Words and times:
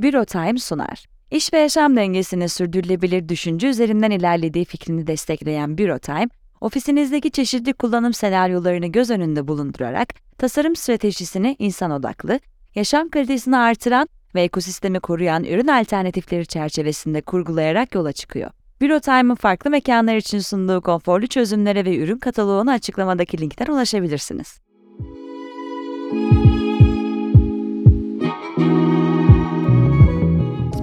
Büro 0.00 0.24
Time 0.24 0.58
sunar. 0.58 1.04
İş 1.30 1.52
ve 1.52 1.58
yaşam 1.58 1.96
dengesini 1.96 2.48
sürdürülebilir 2.48 3.28
düşünce 3.28 3.68
üzerinden 3.68 4.10
ilerlediği 4.10 4.64
fikrini 4.64 5.06
destekleyen 5.06 5.78
Büro 5.78 5.98
Time, 5.98 6.28
ofisinizdeki 6.60 7.30
çeşitli 7.30 7.72
kullanım 7.72 8.12
senaryolarını 8.12 8.86
göz 8.86 9.10
önünde 9.10 9.48
bulundurarak 9.48 10.08
tasarım 10.38 10.76
stratejisini 10.76 11.56
insan 11.58 11.90
odaklı, 11.90 12.40
yaşam 12.74 13.08
kalitesini 13.08 13.56
artıran 13.56 14.08
ve 14.34 14.42
ekosistemi 14.42 15.00
koruyan 15.00 15.44
ürün 15.44 15.68
alternatifleri 15.68 16.46
çerçevesinde 16.46 17.20
kurgulayarak 17.20 17.94
yola 17.94 18.12
çıkıyor. 18.12 18.50
Büro 18.80 19.00
Time'ın 19.00 19.34
farklı 19.34 19.70
mekanlar 19.70 20.16
için 20.16 20.38
sunduğu 20.38 20.80
konforlu 20.80 21.26
çözümlere 21.26 21.84
ve 21.84 21.96
ürün 21.96 22.18
kataloğuna 22.18 22.72
açıklamadaki 22.72 23.40
linkten 23.40 23.66
ulaşabilirsiniz. 23.66 24.60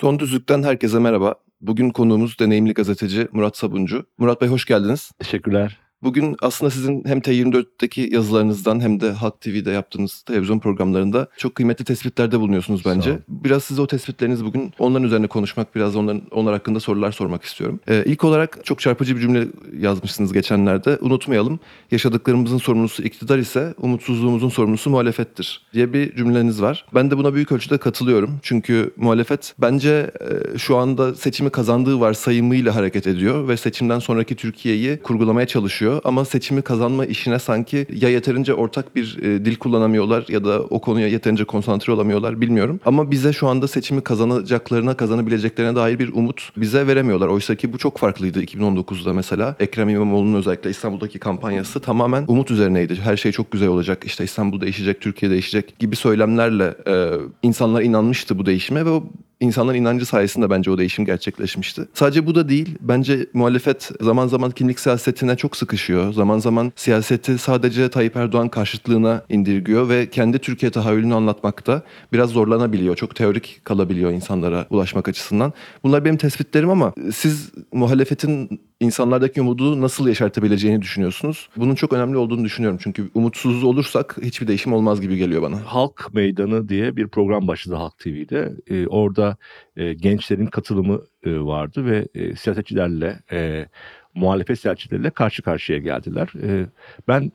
Son 0.00 0.18
Düzlük'ten 0.18 0.62
herkese 0.62 0.98
merhaba. 0.98 1.34
Bugün 1.60 1.90
konuğumuz 1.90 2.38
deneyimli 2.38 2.74
gazeteci 2.74 3.28
Murat 3.32 3.56
Sabuncu. 3.56 4.06
Murat 4.18 4.40
Bey 4.40 4.48
hoş 4.48 4.64
geldiniz. 4.64 5.12
Teşekkürler. 5.18 5.78
Bugün 6.02 6.36
aslında 6.42 6.70
sizin 6.70 7.04
hem 7.06 7.18
T24'teki 7.18 8.08
yazılarınızdan 8.12 8.80
hem 8.80 9.00
de 9.00 9.12
Halk 9.12 9.40
TV'de 9.40 9.70
yaptığınız 9.70 10.22
televizyon 10.22 10.58
programlarında 10.58 11.28
çok 11.36 11.54
kıymetli 11.54 11.84
tespitlerde 11.84 12.40
bulunuyorsunuz 12.40 12.82
bence. 12.84 13.18
Biraz 13.28 13.64
size 13.64 13.82
o 13.82 13.86
tespitlerinizi 13.86 14.44
bugün 14.44 14.72
onların 14.78 15.04
üzerine 15.04 15.26
konuşmak, 15.26 15.74
biraz 15.74 15.96
onların 15.96 16.22
onlar 16.30 16.54
hakkında 16.54 16.80
sorular 16.80 17.12
sormak 17.12 17.42
istiyorum. 17.42 17.80
Ee, 17.88 18.04
ilk 18.06 18.24
olarak 18.24 18.64
çok 18.64 18.80
çarpıcı 18.80 19.16
bir 19.16 19.20
cümle 19.20 19.46
yazmışsınız 19.78 20.32
geçenlerde. 20.32 20.98
Unutmayalım, 21.00 21.60
yaşadıklarımızın 21.90 22.58
sorumlusu 22.58 23.02
iktidar 23.02 23.38
ise 23.38 23.74
umutsuzluğumuzun 23.78 24.48
sorumlusu 24.48 24.90
muhalefettir 24.90 25.62
diye 25.72 25.92
bir 25.92 26.16
cümleniz 26.16 26.62
var. 26.62 26.86
Ben 26.94 27.10
de 27.10 27.18
buna 27.18 27.34
büyük 27.34 27.52
ölçüde 27.52 27.78
katılıyorum. 27.78 28.38
Çünkü 28.42 28.94
muhalefet 28.96 29.54
bence 29.58 30.10
e, 30.54 30.58
şu 30.58 30.76
anda 30.76 31.14
seçimi 31.14 31.50
kazandığı 31.50 32.00
varsayımıyla 32.00 32.74
hareket 32.74 33.06
ediyor 33.06 33.48
ve 33.48 33.56
seçimden 33.56 33.98
sonraki 33.98 34.36
Türkiye'yi 34.36 34.98
kurgulamaya 35.02 35.46
çalışıyor 35.46 35.89
ama 36.04 36.24
seçimi 36.24 36.62
kazanma 36.62 37.06
işine 37.06 37.38
sanki 37.38 37.86
ya 37.94 38.08
yeterince 38.08 38.54
ortak 38.54 38.96
bir 38.96 39.18
e, 39.22 39.44
dil 39.44 39.56
kullanamıyorlar 39.56 40.24
ya 40.28 40.44
da 40.44 40.60
o 40.62 40.80
konuya 40.80 41.08
yeterince 41.08 41.44
konsantre 41.44 41.92
olamıyorlar 41.92 42.40
bilmiyorum. 42.40 42.80
Ama 42.84 43.10
bize 43.10 43.32
şu 43.32 43.48
anda 43.48 43.68
seçimi 43.68 44.00
kazanacaklarına, 44.00 44.96
kazanabileceklerine 44.96 45.76
dair 45.76 45.98
bir 45.98 46.12
umut 46.12 46.52
bize 46.56 46.86
veremiyorlar. 46.86 47.28
Oysa 47.28 47.54
ki 47.54 47.72
bu 47.72 47.78
çok 47.78 47.98
farklıydı 47.98 48.42
2019'da 48.42 49.12
mesela. 49.12 49.56
Ekrem 49.60 49.88
İmamoğlu'nun 49.88 50.38
özellikle 50.38 50.70
İstanbul'daki 50.70 51.18
kampanyası 51.18 51.80
tamamen 51.80 52.24
umut 52.28 52.50
üzerineydi. 52.50 52.94
Her 52.94 53.16
şey 53.16 53.32
çok 53.32 53.50
güzel 53.50 53.68
olacak, 53.68 54.04
işte 54.04 54.24
İstanbul 54.24 54.60
değişecek, 54.60 55.00
Türkiye 55.00 55.30
değişecek 55.30 55.78
gibi 55.78 55.96
söylemlerle 55.96 56.74
e, 56.86 57.10
insanlar 57.42 57.82
inanmıştı 57.82 58.38
bu 58.38 58.46
değişime 58.46 58.86
ve 58.86 59.00
insanların 59.40 59.78
inancı 59.78 60.06
sayesinde 60.06 60.50
bence 60.50 60.70
o 60.70 60.78
değişim 60.78 61.04
gerçekleşmişti. 61.04 61.82
Sadece 61.94 62.26
bu 62.26 62.34
da 62.34 62.48
değil. 62.48 62.78
Bence 62.80 63.26
muhalefet 63.32 63.90
zaman 64.00 64.26
zaman 64.26 64.50
kimlik 64.50 64.80
siyasetine 64.80 65.36
çok 65.36 65.56
sıkışıyor. 65.56 66.12
Zaman 66.12 66.38
zaman 66.38 66.72
siyaseti 66.76 67.38
sadece 67.38 67.88
Tayyip 67.88 68.16
Erdoğan 68.16 68.48
karşıtlığına 68.48 69.22
indirgiyor 69.28 69.88
ve 69.88 70.10
kendi 70.10 70.38
Türkiye 70.38 70.72
tahayyülünü 70.72 71.14
anlatmakta 71.14 71.82
biraz 72.12 72.30
zorlanabiliyor. 72.30 72.96
Çok 72.96 73.16
teorik 73.16 73.60
kalabiliyor 73.64 74.10
insanlara 74.10 74.66
ulaşmak 74.70 75.08
açısından. 75.08 75.52
Bunlar 75.84 76.04
benim 76.04 76.16
tespitlerim 76.16 76.70
ama 76.70 76.92
siz 77.12 77.50
muhalefetin 77.72 78.60
insanlardaki 78.80 79.40
umudu 79.40 79.80
nasıl 79.80 80.08
yaşartabileceğini 80.08 80.82
düşünüyorsunuz? 80.82 81.48
Bunun 81.56 81.74
çok 81.74 81.92
önemli 81.92 82.16
olduğunu 82.16 82.44
düşünüyorum. 82.44 82.78
Çünkü 82.82 83.10
umutsuz 83.14 83.64
olursak 83.64 84.16
hiçbir 84.22 84.48
değişim 84.48 84.72
olmaz 84.72 85.00
gibi 85.00 85.16
geliyor 85.16 85.42
bana. 85.42 85.56
Halk 85.66 86.08
Meydanı 86.12 86.68
diye 86.68 86.96
bir 86.96 87.08
program 87.08 87.48
başladı 87.48 87.74
Halk 87.74 87.98
TV'de. 87.98 88.52
Ee, 88.70 88.86
orada 88.86 89.36
e, 89.76 89.92
gençlerin 89.92 90.46
katılımı 90.46 91.00
e, 91.24 91.40
vardı 91.40 91.84
ve 91.86 92.08
e, 92.14 92.36
siyasetçilerle, 92.36 93.20
e, 93.32 93.66
muhalefet 94.14 94.60
siyasetçileriyle 94.60 95.10
karşı 95.10 95.42
karşıya 95.42 95.78
geldiler. 95.78 96.28
E, 96.42 96.66
ben 97.08 97.32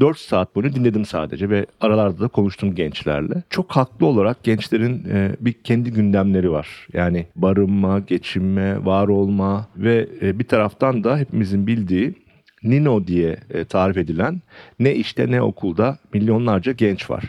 4 0.00 0.18
saat 0.18 0.56
boyunca 0.56 0.74
dinledim 0.74 1.04
sadece 1.04 1.50
ve 1.50 1.66
aralarda 1.80 2.20
da 2.20 2.28
konuştum 2.28 2.74
gençlerle. 2.74 3.42
Çok 3.50 3.72
haklı 3.72 4.06
olarak 4.06 4.44
gençlerin 4.44 5.04
e, 5.10 5.36
bir 5.40 5.52
kendi 5.52 5.92
gündemleri 5.92 6.50
var. 6.50 6.88
Yani 6.92 7.26
barınma, 7.36 7.98
geçinme, 7.98 8.84
var 8.84 9.08
olma 9.08 9.66
ve 9.76 10.08
e, 10.22 10.38
bir 10.38 10.44
taraftan 10.44 11.04
da 11.04 11.18
hepimizin 11.18 11.66
bildiği 11.66 12.14
Nino 12.62 13.06
diye 13.06 13.36
e, 13.50 13.64
tarif 13.64 13.96
edilen 13.96 14.42
ne 14.78 14.94
işte 14.94 15.30
ne 15.30 15.42
okulda 15.42 15.98
milyonlarca 16.12 16.72
genç 16.72 17.10
var. 17.10 17.24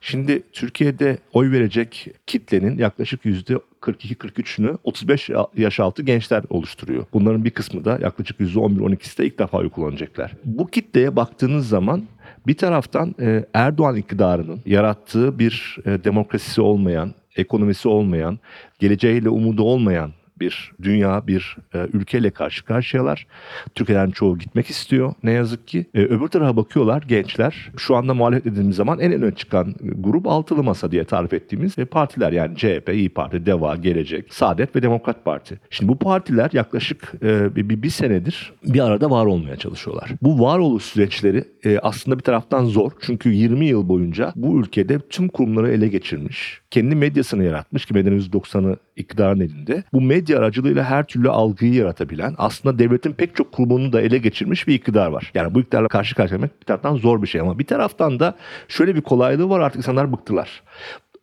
Şimdi 0.00 0.42
Türkiye'de 0.52 1.18
oy 1.32 1.50
verecek 1.52 2.06
kitlenin 2.26 2.78
yaklaşık 2.78 3.24
yüzde 3.24 3.54
42-43'ünü 3.80 4.76
35 4.84 5.30
yaş 5.56 5.80
altı 5.80 6.02
gençler 6.02 6.42
oluşturuyor. 6.50 7.04
Bunların 7.12 7.44
bir 7.44 7.50
kısmı 7.50 7.84
da 7.84 7.98
yaklaşık 8.02 8.40
%11-12'si 8.40 9.18
de 9.18 9.26
ilk 9.26 9.38
defa 9.38 9.58
oy 9.58 9.70
kullanacaklar. 9.70 10.32
Bu 10.44 10.66
kitleye 10.66 11.16
baktığınız 11.16 11.68
zaman 11.68 12.02
bir 12.46 12.54
taraftan 12.54 13.14
e, 13.20 13.44
Erdoğan 13.54 13.96
iktidarının 13.96 14.60
yarattığı 14.66 15.38
bir 15.38 15.76
e, 15.86 16.04
demokrasisi 16.04 16.60
olmayan, 16.60 17.14
ekonomisi 17.36 17.88
olmayan, 17.88 18.38
geleceğiyle 18.78 19.28
umudu 19.28 19.62
olmayan 19.62 20.12
bir 20.40 20.72
dünya, 20.82 21.26
bir 21.26 21.56
e, 21.74 21.78
ülkeyle 21.92 22.30
karşı 22.30 22.64
karşıyalar. 22.64 23.26
Türkiye'den 23.74 24.10
çoğu 24.10 24.38
gitmek 24.38 24.70
istiyor 24.70 25.14
ne 25.22 25.32
yazık 25.32 25.68
ki. 25.68 25.86
E, 25.94 26.00
öbür 26.00 26.28
tarafa 26.28 26.56
bakıyorlar 26.56 27.02
gençler. 27.02 27.70
Şu 27.76 27.96
anda 27.96 28.14
muhalefet 28.14 28.44
dediğimiz 28.44 28.76
zaman 28.76 29.00
en 29.00 29.12
öne 29.12 29.34
çıkan 29.34 29.74
grup 29.80 30.26
altılı 30.26 30.62
masa 30.62 30.90
diye 30.90 31.04
tarif 31.04 31.32
ettiğimiz 31.32 31.78
e, 31.78 31.84
partiler 31.84 32.32
yani 32.32 32.56
CHP, 32.56 32.90
İyi 32.94 33.08
Parti, 33.08 33.46
DEVA, 33.46 33.76
Gelecek, 33.76 34.34
Saadet 34.34 34.76
ve 34.76 34.82
Demokrat 34.82 35.24
Parti. 35.24 35.60
Şimdi 35.70 35.92
bu 35.92 35.98
partiler 35.98 36.50
yaklaşık 36.52 37.12
e, 37.22 37.56
bir, 37.56 37.82
bir, 37.82 37.90
senedir 37.90 38.52
bir 38.64 38.80
arada 38.80 39.10
var 39.10 39.26
olmaya 39.26 39.56
çalışıyorlar. 39.56 40.10
Bu 40.22 40.40
varoluş 40.40 40.82
süreçleri 40.82 41.44
e, 41.64 41.78
aslında 41.78 42.18
bir 42.18 42.22
taraftan 42.22 42.64
zor. 42.64 42.90
Çünkü 43.00 43.30
20 43.30 43.66
yıl 43.66 43.88
boyunca 43.88 44.32
bu 44.36 44.60
ülkede 44.60 44.98
tüm 44.98 45.28
kurumları 45.28 45.70
ele 45.70 45.88
geçirmiş. 45.88 46.60
Kendi 46.70 46.94
medyasını 46.94 47.44
yaratmış 47.44 47.86
ki 47.86 47.94
medyanın 47.94 48.20
%90'ı 48.20 48.76
iktidarın 48.96 49.40
elinde. 49.40 49.84
Bu 49.92 50.00
medya 50.00 50.38
aracılığıyla 50.38 50.84
her 50.84 51.06
türlü 51.06 51.30
algıyı 51.30 51.74
yaratabilen 51.74 52.34
aslında 52.38 52.78
devletin 52.78 53.12
pek 53.12 53.36
çok 53.36 53.52
kurumunu 53.52 53.92
da 53.92 54.00
ele 54.00 54.18
geçirmiş 54.18 54.68
bir 54.68 54.74
iktidar 54.74 55.06
var. 55.06 55.30
Yani 55.34 55.54
bu 55.54 55.60
iktidarla 55.60 55.88
karşı 55.88 56.14
karşıya 56.14 56.36
gelmek 56.36 56.60
bir 56.60 56.66
taraftan 56.66 56.96
zor 56.96 57.22
bir 57.22 57.26
şey 57.26 57.40
ama 57.40 57.58
bir 57.58 57.66
taraftan 57.66 58.20
da 58.20 58.34
şöyle 58.68 58.96
bir 58.96 59.00
kolaylığı 59.00 59.48
var 59.48 59.60
artık 59.60 59.76
insanlar 59.76 60.12
bıktılar. 60.12 60.62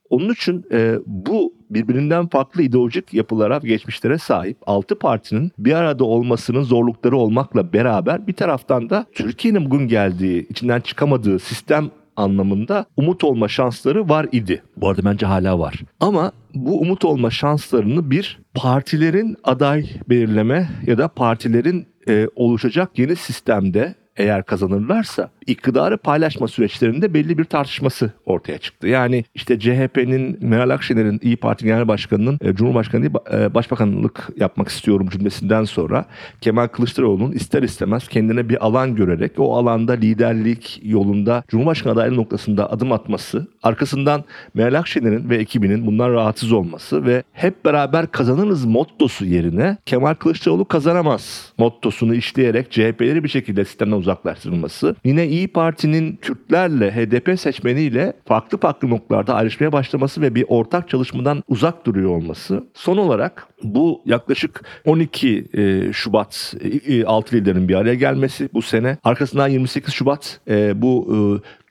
Onun 0.09 0.33
için 0.33 0.65
e, 0.71 0.95
bu 1.05 1.53
birbirinden 1.69 2.27
farklı 2.27 2.61
ideolojik 2.61 3.13
yapılara, 3.13 3.57
geçmişlere 3.57 4.17
sahip 4.17 4.57
altı 4.65 4.99
partinin 4.99 5.51
bir 5.57 5.73
arada 5.73 6.03
olmasının 6.03 6.63
zorlukları 6.63 7.17
olmakla 7.17 7.73
beraber 7.73 8.27
bir 8.27 8.33
taraftan 8.33 8.89
da 8.89 9.05
Türkiye'nin 9.13 9.71
bugün 9.71 9.87
geldiği, 9.87 10.47
içinden 10.49 10.81
çıkamadığı 10.81 11.39
sistem 11.39 11.89
anlamında 12.17 12.85
umut 12.97 13.23
olma 13.23 13.47
şansları 13.47 14.09
var 14.09 14.27
idi. 14.31 14.63
Bu 14.77 14.89
arada 14.89 15.05
bence 15.05 15.25
hala 15.25 15.59
var. 15.59 15.75
Ama 15.99 16.31
bu 16.53 16.79
umut 16.79 17.05
olma 17.05 17.29
şanslarını 17.31 18.11
bir 18.11 18.39
partilerin 18.53 19.37
aday 19.43 19.85
belirleme 20.09 20.69
ya 20.85 20.97
da 20.97 21.07
partilerin 21.07 21.87
e, 22.09 22.27
oluşacak 22.35 22.99
yeni 22.99 23.15
sistemde 23.15 23.95
eğer 24.17 24.43
kazanırlarsa 24.43 25.29
iktidarı 25.47 25.97
paylaşma 25.97 26.47
süreçlerinde 26.47 27.13
belli 27.13 27.37
bir 27.37 27.43
tartışması 27.43 28.11
ortaya 28.25 28.57
çıktı. 28.57 28.87
Yani 28.87 29.23
işte 29.35 29.59
CHP'nin 29.59 30.37
Meral 30.41 30.69
Akşener'in 30.69 31.19
İyi 31.23 31.37
Parti 31.37 31.65
Genel 31.65 31.87
Başkanı'nın 31.87 32.39
e, 32.41 32.55
Cumhurbaşkanı 32.55 33.01
değil 33.01 33.13
e, 33.33 33.53
Başbakanlık 33.53 34.29
yapmak 34.37 34.67
istiyorum 34.67 35.09
cümlesinden 35.09 35.63
sonra 35.63 36.05
Kemal 36.41 36.67
Kılıçdaroğlu'nun 36.67 37.31
ister 37.31 37.63
istemez 37.63 38.07
kendine 38.07 38.49
bir 38.49 38.65
alan 38.65 38.95
görerek 38.95 39.31
o 39.37 39.57
alanda 39.57 39.93
liderlik 39.93 40.79
yolunda 40.83 41.43
Cumhurbaşkanı 41.47 41.93
adaylığı 41.93 42.15
noktasında 42.15 42.71
adım 42.71 42.91
atması, 42.91 43.47
arkasından 43.63 44.23
Meral 44.53 44.79
Akşener'in 44.79 45.29
ve 45.29 45.37
ekibinin 45.37 45.85
bundan 45.87 46.13
rahatsız 46.13 46.51
olması 46.51 47.05
ve 47.05 47.23
hep 47.31 47.65
beraber 47.65 48.11
kazanırız 48.11 48.65
mottosu 48.65 49.25
yerine 49.25 49.77
Kemal 49.85 50.13
Kılıçdaroğlu 50.13 50.65
kazanamaz 50.65 51.53
mottosunu 51.57 52.15
işleyerek 52.15 52.71
CHP'leri 52.71 53.23
bir 53.23 53.29
şekilde 53.29 53.65
sistemden 53.65 53.97
uzaklaştırılması. 53.97 54.95
Yine 55.05 55.27
İyi 55.27 55.36
İyi 55.37 55.47
Parti'nin 55.47 56.15
Kürtlerle, 56.15 56.91
HDP 56.91 57.39
seçmeniyle 57.39 58.13
farklı 58.25 58.57
farklı 58.57 58.89
noktalarda 58.89 59.35
ayrışmaya 59.35 59.71
başlaması 59.71 60.21
ve 60.21 60.35
bir 60.35 60.45
ortak 60.47 60.89
çalışmadan 60.89 61.43
uzak 61.47 61.85
duruyor 61.85 62.09
olması. 62.09 62.63
Son 62.73 62.97
olarak 62.97 63.47
bu 63.63 64.01
yaklaşık 64.05 64.63
12 64.85 65.45
e, 65.53 65.93
Şubat 65.93 66.53
e, 66.87 67.05
altı 67.05 67.35
liderin 67.35 67.67
bir 67.67 67.75
araya 67.75 67.95
gelmesi 67.95 68.49
bu 68.53 68.61
sene. 68.61 68.97
Arkasından 69.03 69.47
28 69.47 69.93
Şubat 69.93 70.39
e, 70.49 70.81
bu 70.81 71.07
e, 71.11 71.17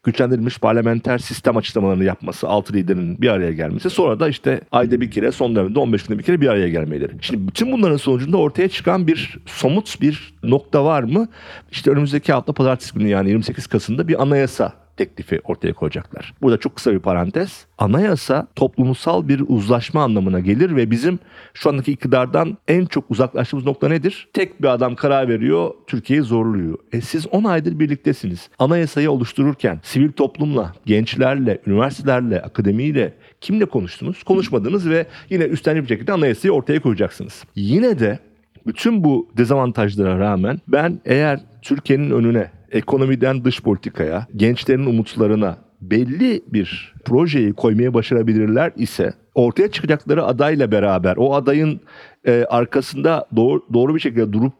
güçlendirilmiş 0.06 0.58
parlamenter 0.58 1.18
sistem 1.18 1.56
açıklamalarını 1.56 2.04
yapması, 2.04 2.48
altı 2.48 2.72
liderin 2.72 3.22
bir 3.22 3.28
araya 3.28 3.52
gelmesi. 3.52 3.90
Sonra 3.90 4.20
da 4.20 4.28
işte 4.28 4.60
ayda 4.72 5.00
bir 5.00 5.10
kere, 5.10 5.32
son 5.32 5.56
dönemde 5.56 5.78
15 5.78 6.02
günde 6.02 6.18
bir 6.18 6.24
kere 6.24 6.40
bir 6.40 6.48
araya 6.48 6.68
gelmeleri. 6.68 7.12
Şimdi 7.20 7.48
bütün 7.48 7.72
bunların 7.72 7.96
sonucunda 7.96 8.36
ortaya 8.36 8.68
çıkan 8.68 9.06
bir 9.06 9.38
somut 9.46 10.00
bir 10.00 10.34
nokta 10.42 10.84
var 10.84 11.02
mı? 11.02 11.28
İşte 11.72 11.90
önümüzdeki 11.90 12.32
hafta 12.32 12.52
pazartesi 12.52 12.94
günü 12.94 13.08
yani 13.08 13.28
28 13.28 13.66
Kasım'da 13.66 14.08
bir 14.08 14.22
anayasa 14.22 14.85
teklifi 14.96 15.40
ortaya 15.44 15.72
koyacaklar. 15.72 16.34
Burada 16.42 16.58
çok 16.58 16.76
kısa 16.76 16.92
bir 16.92 16.98
parantez. 16.98 17.66
Anayasa 17.78 18.46
toplumsal 18.56 19.28
bir 19.28 19.42
uzlaşma 19.48 20.02
anlamına 20.02 20.40
gelir 20.40 20.76
ve 20.76 20.90
bizim 20.90 21.18
şu 21.54 21.68
andaki 21.70 21.92
iktidardan 21.92 22.58
en 22.68 22.86
çok 22.86 23.10
uzaklaştığımız 23.10 23.66
nokta 23.66 23.88
nedir? 23.88 24.28
Tek 24.32 24.62
bir 24.62 24.68
adam 24.68 24.94
karar 24.94 25.28
veriyor, 25.28 25.70
Türkiye'yi 25.86 26.22
zorluyor. 26.22 26.78
E 26.92 27.00
siz 27.00 27.26
10 27.26 27.44
aydır 27.44 27.78
birliktesiniz. 27.78 28.48
Anayasayı 28.58 29.10
oluştururken 29.10 29.80
sivil 29.82 30.12
toplumla, 30.12 30.72
gençlerle, 30.86 31.60
üniversitelerle, 31.66 32.42
akademiyle 32.42 33.14
kimle 33.40 33.64
konuştunuz? 33.64 34.22
Konuşmadınız 34.22 34.90
ve 34.90 35.06
yine 35.30 35.44
üstlenip 35.44 35.82
bir 35.82 35.88
şekilde 35.88 36.12
anayasayı 36.12 36.52
ortaya 36.52 36.80
koyacaksınız. 36.80 37.44
Yine 37.54 37.98
de 37.98 38.18
bütün 38.66 39.04
bu 39.04 39.28
dezavantajlara 39.36 40.18
rağmen 40.18 40.60
ben 40.68 41.00
eğer 41.04 41.40
Türkiye'nin 41.62 42.10
önüne 42.10 42.50
ekonomiden 42.72 43.44
dış 43.44 43.62
politikaya, 43.62 44.26
gençlerin 44.36 44.86
umutlarına 44.86 45.56
belli 45.80 46.42
bir 46.46 46.94
projeyi 47.04 47.52
koymaya 47.52 47.94
başarabilirler 47.94 48.72
ise 48.76 49.14
ortaya 49.34 49.70
çıkacakları 49.70 50.24
adayla 50.24 50.72
beraber 50.72 51.16
o 51.16 51.34
adayın 51.34 51.80
e, 52.24 52.44
arkasında 52.44 53.26
doğru, 53.36 53.62
doğru 53.72 53.94
bir 53.94 54.00
şekilde 54.00 54.32
durup 54.32 54.52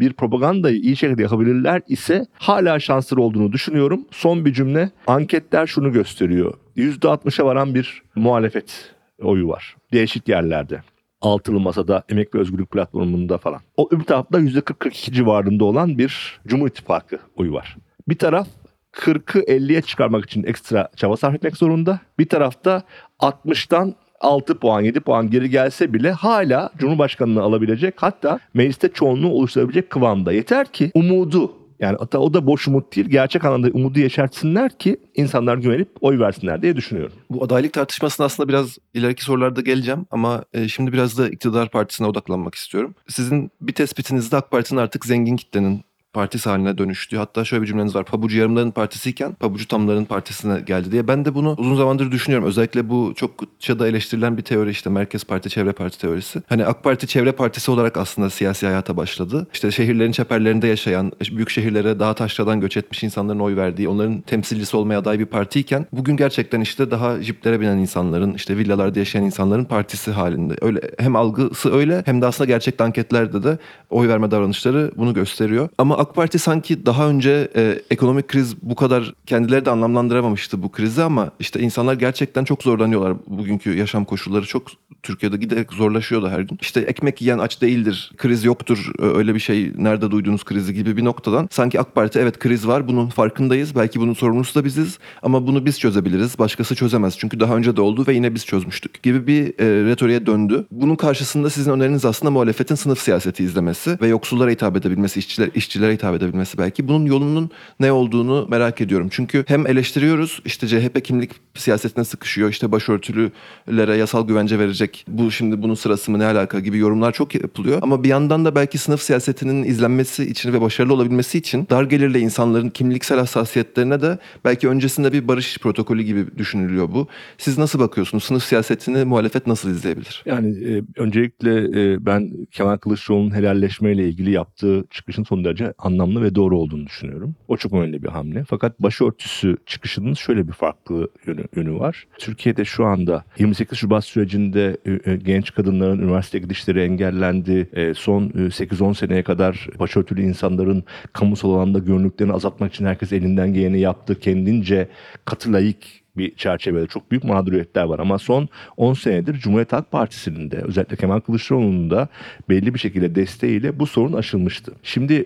bir 0.00 0.12
propagandayı 0.12 0.76
iyi 0.76 0.96
şekilde 0.96 1.22
yapabilirler 1.22 1.82
ise 1.88 2.26
hala 2.38 2.80
şansları 2.80 3.20
olduğunu 3.20 3.52
düşünüyorum. 3.52 4.06
Son 4.10 4.44
bir 4.44 4.52
cümle. 4.52 4.90
Anketler 5.06 5.66
şunu 5.66 5.92
gösteriyor. 5.92 6.54
%60'a 6.76 7.46
varan 7.46 7.74
bir 7.74 8.02
muhalefet 8.14 8.94
oyu 9.22 9.48
var. 9.48 9.76
Değişik 9.92 10.28
yerlerde 10.28 10.80
altılı 11.24 11.60
masada, 11.60 12.02
emek 12.08 12.34
ve 12.34 12.38
özgürlük 12.38 12.70
platformunda 12.70 13.38
falan. 13.38 13.60
O 13.76 13.88
öbür 13.90 14.04
tarafta 14.04 14.40
%40-42 14.40 15.12
civarında 15.12 15.64
olan 15.64 15.98
bir 15.98 16.40
Cumhur 16.46 16.68
İttifakı 16.68 17.18
oyu 17.36 17.52
var. 17.52 17.76
Bir 18.08 18.18
taraf 18.18 18.48
40'ı 18.92 19.42
50'ye 19.42 19.82
çıkarmak 19.82 20.24
için 20.24 20.44
ekstra 20.44 20.88
çaba 20.96 21.16
sarf 21.16 21.34
etmek 21.34 21.56
zorunda. 21.56 22.00
Bir 22.18 22.28
tarafta 22.28 22.82
60'tan 23.20 23.94
6 24.20 24.58
puan 24.58 24.80
7 24.80 25.00
puan 25.00 25.30
geri 25.30 25.50
gelse 25.50 25.92
bile 25.92 26.12
hala 26.12 26.70
Cumhurbaşkanlığı 26.78 27.42
alabilecek 27.42 27.94
hatta 27.96 28.38
mecliste 28.54 28.88
çoğunluğu 28.88 29.30
oluşturabilecek 29.30 29.90
kıvamda. 29.90 30.32
Yeter 30.32 30.66
ki 30.66 30.90
umudu 30.94 31.52
yani 31.80 31.96
hatta 32.00 32.18
o 32.18 32.34
da 32.34 32.46
boş 32.46 32.68
umut 32.68 32.96
değil. 32.96 33.08
Gerçek 33.08 33.44
anlamda 33.44 33.68
umudu 33.72 34.00
yeşertsinler 34.00 34.78
ki 34.78 34.96
insanlar 35.14 35.56
güvenip 35.56 35.88
oy 36.00 36.18
versinler 36.18 36.62
diye 36.62 36.76
düşünüyorum. 36.76 37.16
Bu 37.30 37.44
adaylık 37.44 37.72
tartışmasına 37.72 38.26
aslında 38.26 38.48
biraz 38.48 38.78
ileriki 38.94 39.24
sorularda 39.24 39.60
geleceğim 39.60 40.06
ama 40.10 40.44
e, 40.52 40.68
şimdi 40.68 40.92
biraz 40.92 41.18
da 41.18 41.28
iktidar 41.28 41.70
partisine 41.70 42.06
odaklanmak 42.06 42.54
istiyorum. 42.54 42.94
Sizin 43.08 43.50
bir 43.60 43.72
tespitinizde 43.72 44.36
AK 44.36 44.50
Parti'nin 44.50 44.80
artık 44.80 45.06
zengin 45.06 45.36
kitlenin 45.36 45.84
partisi 46.14 46.48
haline 46.48 46.78
dönüştü. 46.78 47.16
Hatta 47.16 47.44
şöyle 47.44 47.62
bir 47.62 47.66
cümleniz 47.66 47.94
var. 47.94 48.04
Pabucu 48.04 48.38
yarımların 48.38 48.70
partisiyken 48.70 49.34
pabucu 49.34 49.68
tamların 49.68 50.04
partisine 50.04 50.60
geldi 50.60 50.92
diye. 50.92 51.08
Ben 51.08 51.24
de 51.24 51.34
bunu 51.34 51.54
uzun 51.58 51.76
zamandır 51.76 52.12
düşünüyorum. 52.12 52.48
Özellikle 52.48 52.88
bu 52.88 53.12
çok 53.16 53.30
çada 53.58 53.88
eleştirilen 53.88 54.36
bir 54.36 54.42
teori 54.42 54.70
işte 54.70 54.90
Merkez 54.90 55.24
Parti, 55.24 55.50
Çevre 55.50 55.72
Parti 55.72 55.98
teorisi. 55.98 56.42
Hani 56.48 56.66
AK 56.66 56.84
Parti 56.84 57.06
Çevre 57.06 57.32
Partisi 57.32 57.70
olarak 57.70 57.96
aslında 57.96 58.30
siyasi 58.30 58.66
hayata 58.66 58.96
başladı. 58.96 59.46
İşte 59.52 59.70
şehirlerin 59.70 60.12
çeperlerinde 60.12 60.66
yaşayan, 60.66 61.12
büyük 61.30 61.50
şehirlere 61.50 61.98
daha 61.98 62.14
taşradan 62.14 62.60
göç 62.60 62.76
etmiş 62.76 63.04
insanların 63.04 63.40
oy 63.40 63.56
verdiği, 63.56 63.88
onların 63.88 64.20
temsilcisi 64.20 64.76
olmaya 64.76 64.98
aday 64.98 65.18
bir 65.18 65.26
partiyken 65.26 65.86
bugün 65.92 66.16
gerçekten 66.16 66.60
işte 66.60 66.90
daha 66.90 67.22
jiplere 67.22 67.60
binen 67.60 67.76
insanların, 67.78 68.34
işte 68.34 68.56
villalarda 68.56 68.98
yaşayan 68.98 69.24
insanların 69.24 69.64
partisi 69.64 70.10
halinde. 70.10 70.54
Öyle 70.60 70.80
hem 70.98 71.16
algısı 71.16 71.74
öyle 71.74 72.02
hem 72.06 72.22
de 72.22 72.26
aslında 72.26 72.48
gerçek 72.48 72.80
anketlerde 72.80 73.42
de 73.42 73.58
oy 73.90 74.08
verme 74.08 74.30
davranışları 74.30 74.90
bunu 74.96 75.14
gösteriyor. 75.14 75.68
Ama 75.78 75.98
AK 76.04 76.14
Parti 76.14 76.38
sanki 76.38 76.86
daha 76.86 77.08
önce 77.08 77.48
e, 77.56 77.82
ekonomik 77.90 78.28
kriz 78.28 78.62
bu 78.62 78.74
kadar 78.74 79.14
kendileri 79.26 79.64
de 79.64 79.70
anlamlandıramamıştı 79.70 80.62
bu 80.62 80.72
krizi 80.72 81.02
ama 81.02 81.30
işte 81.40 81.60
insanlar 81.60 81.94
gerçekten 81.94 82.44
çok 82.44 82.62
zorlanıyorlar. 82.62 83.14
Bugünkü 83.26 83.76
yaşam 83.76 84.04
koşulları 84.04 84.46
çok 84.46 84.62
Türkiye'de 85.02 85.36
giderek 85.36 85.72
zorlaşıyor 85.72 86.22
da 86.22 86.30
her 86.30 86.40
gün. 86.40 86.58
İşte 86.60 86.80
ekmek 86.80 87.20
yiyen 87.22 87.38
aç 87.38 87.62
değildir, 87.62 88.12
kriz 88.16 88.44
yoktur, 88.44 88.92
öyle 88.98 89.34
bir 89.34 89.40
şey 89.40 89.72
nerede 89.76 90.10
duyduğunuz 90.10 90.44
krizi 90.44 90.74
gibi 90.74 90.96
bir 90.96 91.04
noktadan 91.04 91.48
sanki 91.50 91.80
AK 91.80 91.94
Parti 91.94 92.18
evet 92.18 92.38
kriz 92.38 92.66
var 92.66 92.88
bunun 92.88 93.06
farkındayız. 93.06 93.76
Belki 93.76 94.00
bunun 94.00 94.14
sorumlusu 94.14 94.60
da 94.60 94.64
biziz 94.64 94.98
ama 95.22 95.46
bunu 95.46 95.66
biz 95.66 95.80
çözebiliriz. 95.80 96.38
Başkası 96.38 96.74
çözemez 96.74 97.18
çünkü 97.18 97.40
daha 97.40 97.56
önce 97.56 97.76
de 97.76 97.80
oldu 97.80 98.04
ve 98.08 98.14
yine 98.14 98.34
biz 98.34 98.46
çözmüştük 98.46 99.02
gibi 99.02 99.26
bir 99.26 99.46
e, 99.46 99.84
retoriğe 99.84 100.26
döndü. 100.26 100.66
Bunun 100.70 100.96
karşısında 100.96 101.50
sizin 101.50 101.72
öneriniz 101.72 102.04
aslında 102.04 102.30
muhalefetin 102.30 102.74
sınıf 102.74 102.98
siyaseti 102.98 103.44
izlemesi 103.44 103.98
ve 104.00 104.08
yoksullara 104.08 104.50
hitap 104.50 104.76
edebilmesi, 104.76 105.18
işçiler, 105.18 105.50
işçilere 105.54 105.93
hitap 105.94 106.14
edebilmesi 106.14 106.58
belki. 106.58 106.88
Bunun 106.88 107.06
yolunun 107.06 107.50
ne 107.80 107.92
olduğunu 107.92 108.46
merak 108.50 108.80
ediyorum. 108.80 109.08
Çünkü 109.10 109.44
hem 109.48 109.66
eleştiriyoruz 109.66 110.40
işte 110.44 110.68
CHP 110.68 111.04
kimlik 111.04 111.30
siyasetine 111.54 112.04
sıkışıyor. 112.04 112.50
işte 112.50 112.72
başörtülülere 112.72 113.96
yasal 113.96 114.28
güvence 114.28 114.58
verecek. 114.58 115.04
Bu 115.08 115.30
şimdi 115.30 115.62
bunun 115.62 115.74
sırası 115.74 116.10
mı 116.10 116.18
ne 116.18 116.24
alaka 116.24 116.60
gibi 116.60 116.78
yorumlar 116.78 117.12
çok 117.12 117.34
yapılıyor. 117.34 117.78
Ama 117.82 118.04
bir 118.04 118.08
yandan 118.08 118.44
da 118.44 118.54
belki 118.54 118.78
sınıf 118.78 119.02
siyasetinin 119.02 119.64
izlenmesi 119.64 120.24
için 120.24 120.52
ve 120.52 120.60
başarılı 120.60 120.94
olabilmesi 120.94 121.38
için 121.38 121.66
dar 121.70 121.84
gelirli 121.84 122.18
insanların 122.18 122.70
kimliksel 122.70 123.18
hassasiyetlerine 123.18 124.02
de 124.02 124.18
belki 124.44 124.68
öncesinde 124.68 125.12
bir 125.12 125.28
barış 125.28 125.58
protokolü 125.58 126.02
gibi 126.02 126.38
düşünülüyor 126.38 126.88
bu. 126.92 127.08
Siz 127.38 127.58
nasıl 127.58 127.78
bakıyorsunuz? 127.78 128.24
Sınıf 128.24 128.44
siyasetini 128.44 129.04
muhalefet 129.04 129.46
nasıl 129.46 129.70
izleyebilir? 129.70 130.22
Yani 130.26 130.64
e, 130.64 130.82
öncelikle 130.96 131.52
e, 131.58 132.06
ben 132.06 132.32
Kemal 132.50 132.76
Kılıçdaroğlu'nun 132.76 133.34
helalleşmeyle 133.34 134.08
ilgili 134.08 134.30
yaptığı 134.30 134.84
çıkışın 134.90 135.24
son 135.24 135.44
derece 135.44 135.72
anlamlı 135.84 136.22
ve 136.22 136.34
doğru 136.34 136.58
olduğunu 136.58 136.86
düşünüyorum. 136.86 137.34
O 137.48 137.56
çok 137.56 137.72
önemli 137.72 138.02
bir 138.02 138.08
hamle. 138.08 138.44
Fakat 138.44 138.80
başörtüsü 138.80 139.56
çıkışının 139.66 140.14
şöyle 140.14 140.48
bir 140.48 140.52
farklı 140.52 141.08
yönü, 141.26 141.44
yönü 141.56 141.78
var. 141.78 142.06
Türkiye'de 142.18 142.64
şu 142.64 142.84
anda 142.84 143.24
28 143.38 143.78
Şubat 143.78 144.04
sürecinde 144.04 144.76
e, 144.86 145.12
e, 145.12 145.16
genç 145.16 145.54
kadınların 145.54 145.98
üniversite 145.98 146.38
gidişleri 146.38 146.80
engellendi. 146.80 147.68
E, 147.72 147.94
son 147.94 148.28
8-10 148.28 148.94
seneye 148.94 149.22
kadar 149.22 149.68
başörtülü 149.78 150.22
insanların 150.22 150.84
kamusal 151.12 151.54
alanda 151.54 151.78
görünürlüklerini 151.78 152.32
azaltmak 152.32 152.74
için 152.74 152.84
herkes 152.84 153.12
elinden 153.12 153.54
geleni 153.54 153.80
yaptı. 153.80 154.20
Kendince 154.20 154.88
katı 155.24 155.52
layık 155.52 156.04
bir 156.16 156.36
çerçevede 156.36 156.86
çok 156.86 157.10
büyük 157.10 157.24
mağduriyetler 157.24 157.84
var. 157.84 157.98
Ama 157.98 158.18
son 158.18 158.48
10 158.76 158.94
senedir 158.94 159.34
Cumhuriyet 159.34 159.72
Halk 159.72 159.90
Partisi'nin 159.90 160.50
de 160.50 160.56
özellikle 160.56 160.96
Kemal 160.96 161.20
Kılıçdaroğlu'nun 161.20 161.90
da 161.90 162.08
belli 162.48 162.74
bir 162.74 162.78
şekilde 162.78 163.14
desteğiyle 163.14 163.78
bu 163.78 163.86
sorun 163.86 164.12
aşılmıştı. 164.12 164.72
Şimdi 164.82 165.24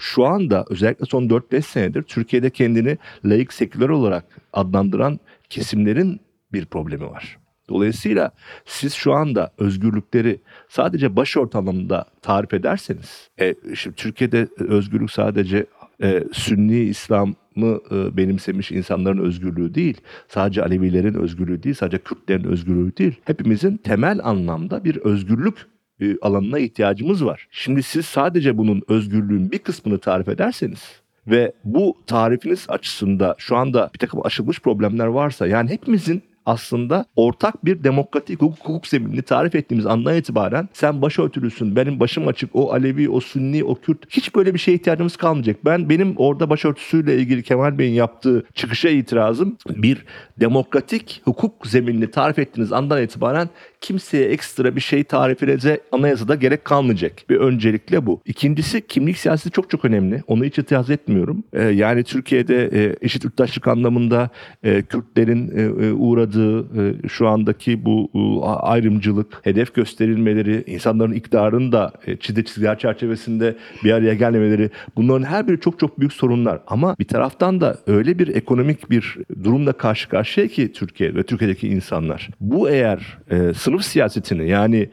şu 0.00 0.24
anda 0.24 0.64
özellikle 0.70 1.06
son 1.06 1.28
4-5 1.28 1.62
senedir 1.62 2.02
Türkiye'de 2.02 2.50
kendini 2.50 2.98
layık 3.24 3.52
seküler 3.52 3.88
olarak 3.88 4.24
adlandıran 4.52 5.20
kesimlerin 5.50 6.20
bir 6.52 6.66
problemi 6.66 7.10
var. 7.10 7.38
Dolayısıyla 7.68 8.30
siz 8.64 8.94
şu 8.94 9.12
anda 9.12 9.52
özgürlükleri 9.58 10.40
sadece 10.68 11.16
başörtü 11.16 11.58
anlamında 11.58 12.04
tarif 12.22 12.54
ederseniz, 12.54 13.30
e, 13.40 13.54
şimdi 13.74 13.96
Türkiye'de 13.96 14.48
özgürlük 14.58 15.10
sadece 15.10 15.66
e, 16.02 16.24
Sünni 16.32 16.78
İslam'ı 16.78 17.80
e, 17.90 18.16
benimsemiş 18.16 18.72
insanların 18.72 19.18
özgürlüğü 19.18 19.74
değil, 19.74 20.00
sadece 20.28 20.62
Alevilerin 20.62 21.14
özgürlüğü 21.14 21.62
değil, 21.62 21.74
sadece 21.74 21.98
Kürtlerin 21.98 22.44
özgürlüğü 22.44 22.96
değil, 22.96 23.14
hepimizin 23.24 23.76
temel 23.76 24.20
anlamda 24.22 24.84
bir 24.84 24.96
özgürlük 24.96 25.66
e, 26.00 26.16
alanına 26.22 26.58
ihtiyacımız 26.58 27.24
var. 27.24 27.48
Şimdi 27.50 27.82
siz 27.82 28.06
sadece 28.06 28.58
bunun 28.58 28.82
özgürlüğün 28.88 29.52
bir 29.52 29.58
kısmını 29.58 29.98
tarif 29.98 30.28
ederseniz 30.28 31.00
ve 31.26 31.52
bu 31.64 31.98
tarifiniz 32.06 32.66
açısında 32.68 33.34
şu 33.38 33.56
anda 33.56 33.90
bir 33.94 33.98
takım 33.98 34.26
aşılmış 34.26 34.60
problemler 34.60 35.06
varsa 35.06 35.46
yani 35.46 35.70
hepimizin 35.70 36.22
aslında 36.46 37.04
ortak 37.16 37.64
bir 37.64 37.84
demokratik 37.84 38.42
hukuk, 38.42 38.58
hukuk 38.58 38.86
zeminini 38.86 39.22
tarif 39.22 39.54
ettiğimiz 39.54 39.86
andan 39.86 40.16
itibaren 40.16 40.68
sen 40.72 41.02
başörtülüsün, 41.02 41.76
benim 41.76 42.00
başım 42.00 42.28
açık, 42.28 42.50
o 42.56 42.72
Alevi, 42.72 43.10
o 43.10 43.20
Sünni, 43.20 43.64
o 43.64 43.74
Kürt 43.74 43.98
hiç 44.10 44.34
böyle 44.34 44.54
bir 44.54 44.58
şeye 44.58 44.74
ihtiyacımız 44.74 45.16
kalmayacak. 45.16 45.56
Ben 45.64 45.88
benim 45.88 46.14
orada 46.16 46.50
başörtüsüyle 46.50 47.16
ilgili 47.16 47.42
Kemal 47.42 47.78
Bey'in 47.78 47.94
yaptığı 47.94 48.44
çıkışa 48.54 48.88
itirazım 48.88 49.56
bir 49.68 50.04
demokratik 50.40 51.22
hukuk 51.24 51.66
zeminini 51.66 52.10
tarif 52.10 52.38
ettiğiniz 52.38 52.72
andan 52.72 53.02
itibaren 53.02 53.48
kimseye 53.80 54.24
ekstra 54.24 54.76
bir 54.76 54.80
şey 54.80 55.04
tarif 55.04 55.42
edece 55.42 55.80
anayasada 55.92 56.34
gerek 56.34 56.64
kalmayacak. 56.64 57.12
Bir 57.30 57.36
öncelikle 57.36 58.06
bu. 58.06 58.20
İkincisi 58.26 58.86
kimlik 58.86 59.18
siyaseti 59.18 59.50
çok 59.50 59.70
çok 59.70 59.84
önemli. 59.84 60.22
Onu 60.26 60.44
hiç 60.44 60.58
itiraz 60.58 60.90
etmiyorum. 60.90 61.44
Ee, 61.52 61.62
yani 61.62 62.04
Türkiye'de 62.04 62.70
e, 62.72 62.96
eşit 63.00 63.24
yurttaşlık 63.24 63.68
anlamında 63.68 64.30
e, 64.62 64.82
Kürtlerin 64.82 65.52
e, 65.56 65.86
e, 65.86 65.92
uğradığı 66.30 66.80
e, 67.04 67.08
şu 67.08 67.28
andaki 67.28 67.84
bu 67.84 68.10
e, 68.14 68.46
ayrımcılık, 68.46 69.40
hedef 69.42 69.74
gösterilmeleri, 69.74 70.64
insanların 70.66 71.12
iktidarın 71.12 71.72
da 71.72 71.92
e, 72.06 72.16
çizgi 72.16 72.44
çizgiler 72.44 72.78
çerçevesinde 72.78 73.56
bir 73.84 73.92
araya 73.92 74.14
gelmemeleri 74.14 74.70
bunların 74.96 75.24
her 75.24 75.48
biri 75.48 75.60
çok 75.60 75.78
çok 75.78 76.00
büyük 76.00 76.12
sorunlar. 76.12 76.60
Ama 76.66 76.96
bir 76.98 77.04
taraftan 77.04 77.60
da 77.60 77.78
öyle 77.86 78.18
bir 78.18 78.34
ekonomik 78.34 78.90
bir 78.90 79.16
durumla 79.44 79.72
karşı 79.72 80.08
karşıya 80.08 80.48
ki 80.48 80.72
Türkiye 80.72 81.14
ve 81.14 81.22
Türkiye'deki 81.22 81.68
insanlar. 81.68 82.28
Bu 82.40 82.70
eğer 82.70 83.18
e, 83.30 83.54
sınıf 83.54 83.84
siyasetini 83.84 84.48
yani 84.48 84.88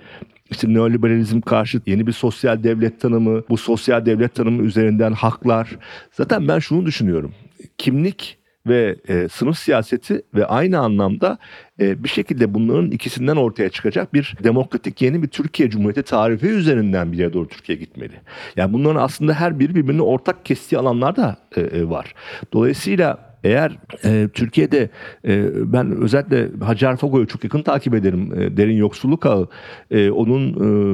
işte 0.52 0.74
neoliberalizm 0.74 1.42
karşıt 1.42 1.88
yeni 1.88 2.08
bir 2.08 2.12
sosyal 2.12 2.64
devlet 2.64 3.02
tanımı, 3.02 3.44
bu 3.50 3.58
sosyal 3.58 4.06
devlet 4.06 4.36
tanımı 4.36 4.64
üzerinden 4.64 5.14
haklar. 5.14 5.78
Zaten 6.12 6.48
ben 6.48 6.60
şunu 6.60 6.86
düşünüyorum. 6.86 7.34
Kimlik 7.78 8.37
ve 8.68 8.96
e, 9.08 9.28
sınıf 9.30 9.58
siyaseti 9.58 10.22
ve 10.36 10.46
aynı 10.46 10.80
anlamda 10.80 11.38
e, 11.80 12.04
bir 12.04 12.10
şekilde 12.10 12.54
bunların 12.54 12.92
ikisinden 12.92 13.36
ortaya 13.36 13.70
çıkacak 13.70 14.14
bir 14.14 14.36
demokratik 14.44 15.02
yeni 15.02 15.24
bir 15.24 15.28
Türkiye 15.28 15.70
Cumhuriyeti 15.70 16.04
tarifi 16.04 16.48
üzerinden 16.48 17.12
bir 17.12 17.18
yere 17.18 17.34
doğru 17.34 17.48
Türkiye 17.48 17.78
gitmeli. 17.78 18.14
Yani 18.56 18.74
bunların 18.74 19.02
aslında 19.02 19.34
her 19.34 19.60
biri 19.60 19.76
birbirine 19.76 20.02
ortak 20.02 20.46
kestiği 20.46 20.80
alanlar 20.80 21.16
da 21.16 21.38
e, 21.56 21.62
e, 21.62 21.90
var. 21.90 22.14
Dolayısıyla 22.54 23.28
eğer 23.44 23.72
e, 24.06 24.28
Türkiye'de 24.34 24.90
e, 25.28 25.46
ben 25.74 25.92
özellikle 25.92 26.66
Hacı 26.66 26.90
Arfago'yu 26.90 27.28
çok 27.28 27.44
yakın 27.44 27.62
takip 27.62 27.94
ederim. 27.94 28.34
E, 28.42 28.58
Derin 28.58 28.78
Yoksulluk 28.78 29.26
Ağı. 29.26 29.48
E, 29.92 30.12
onun 30.12 30.44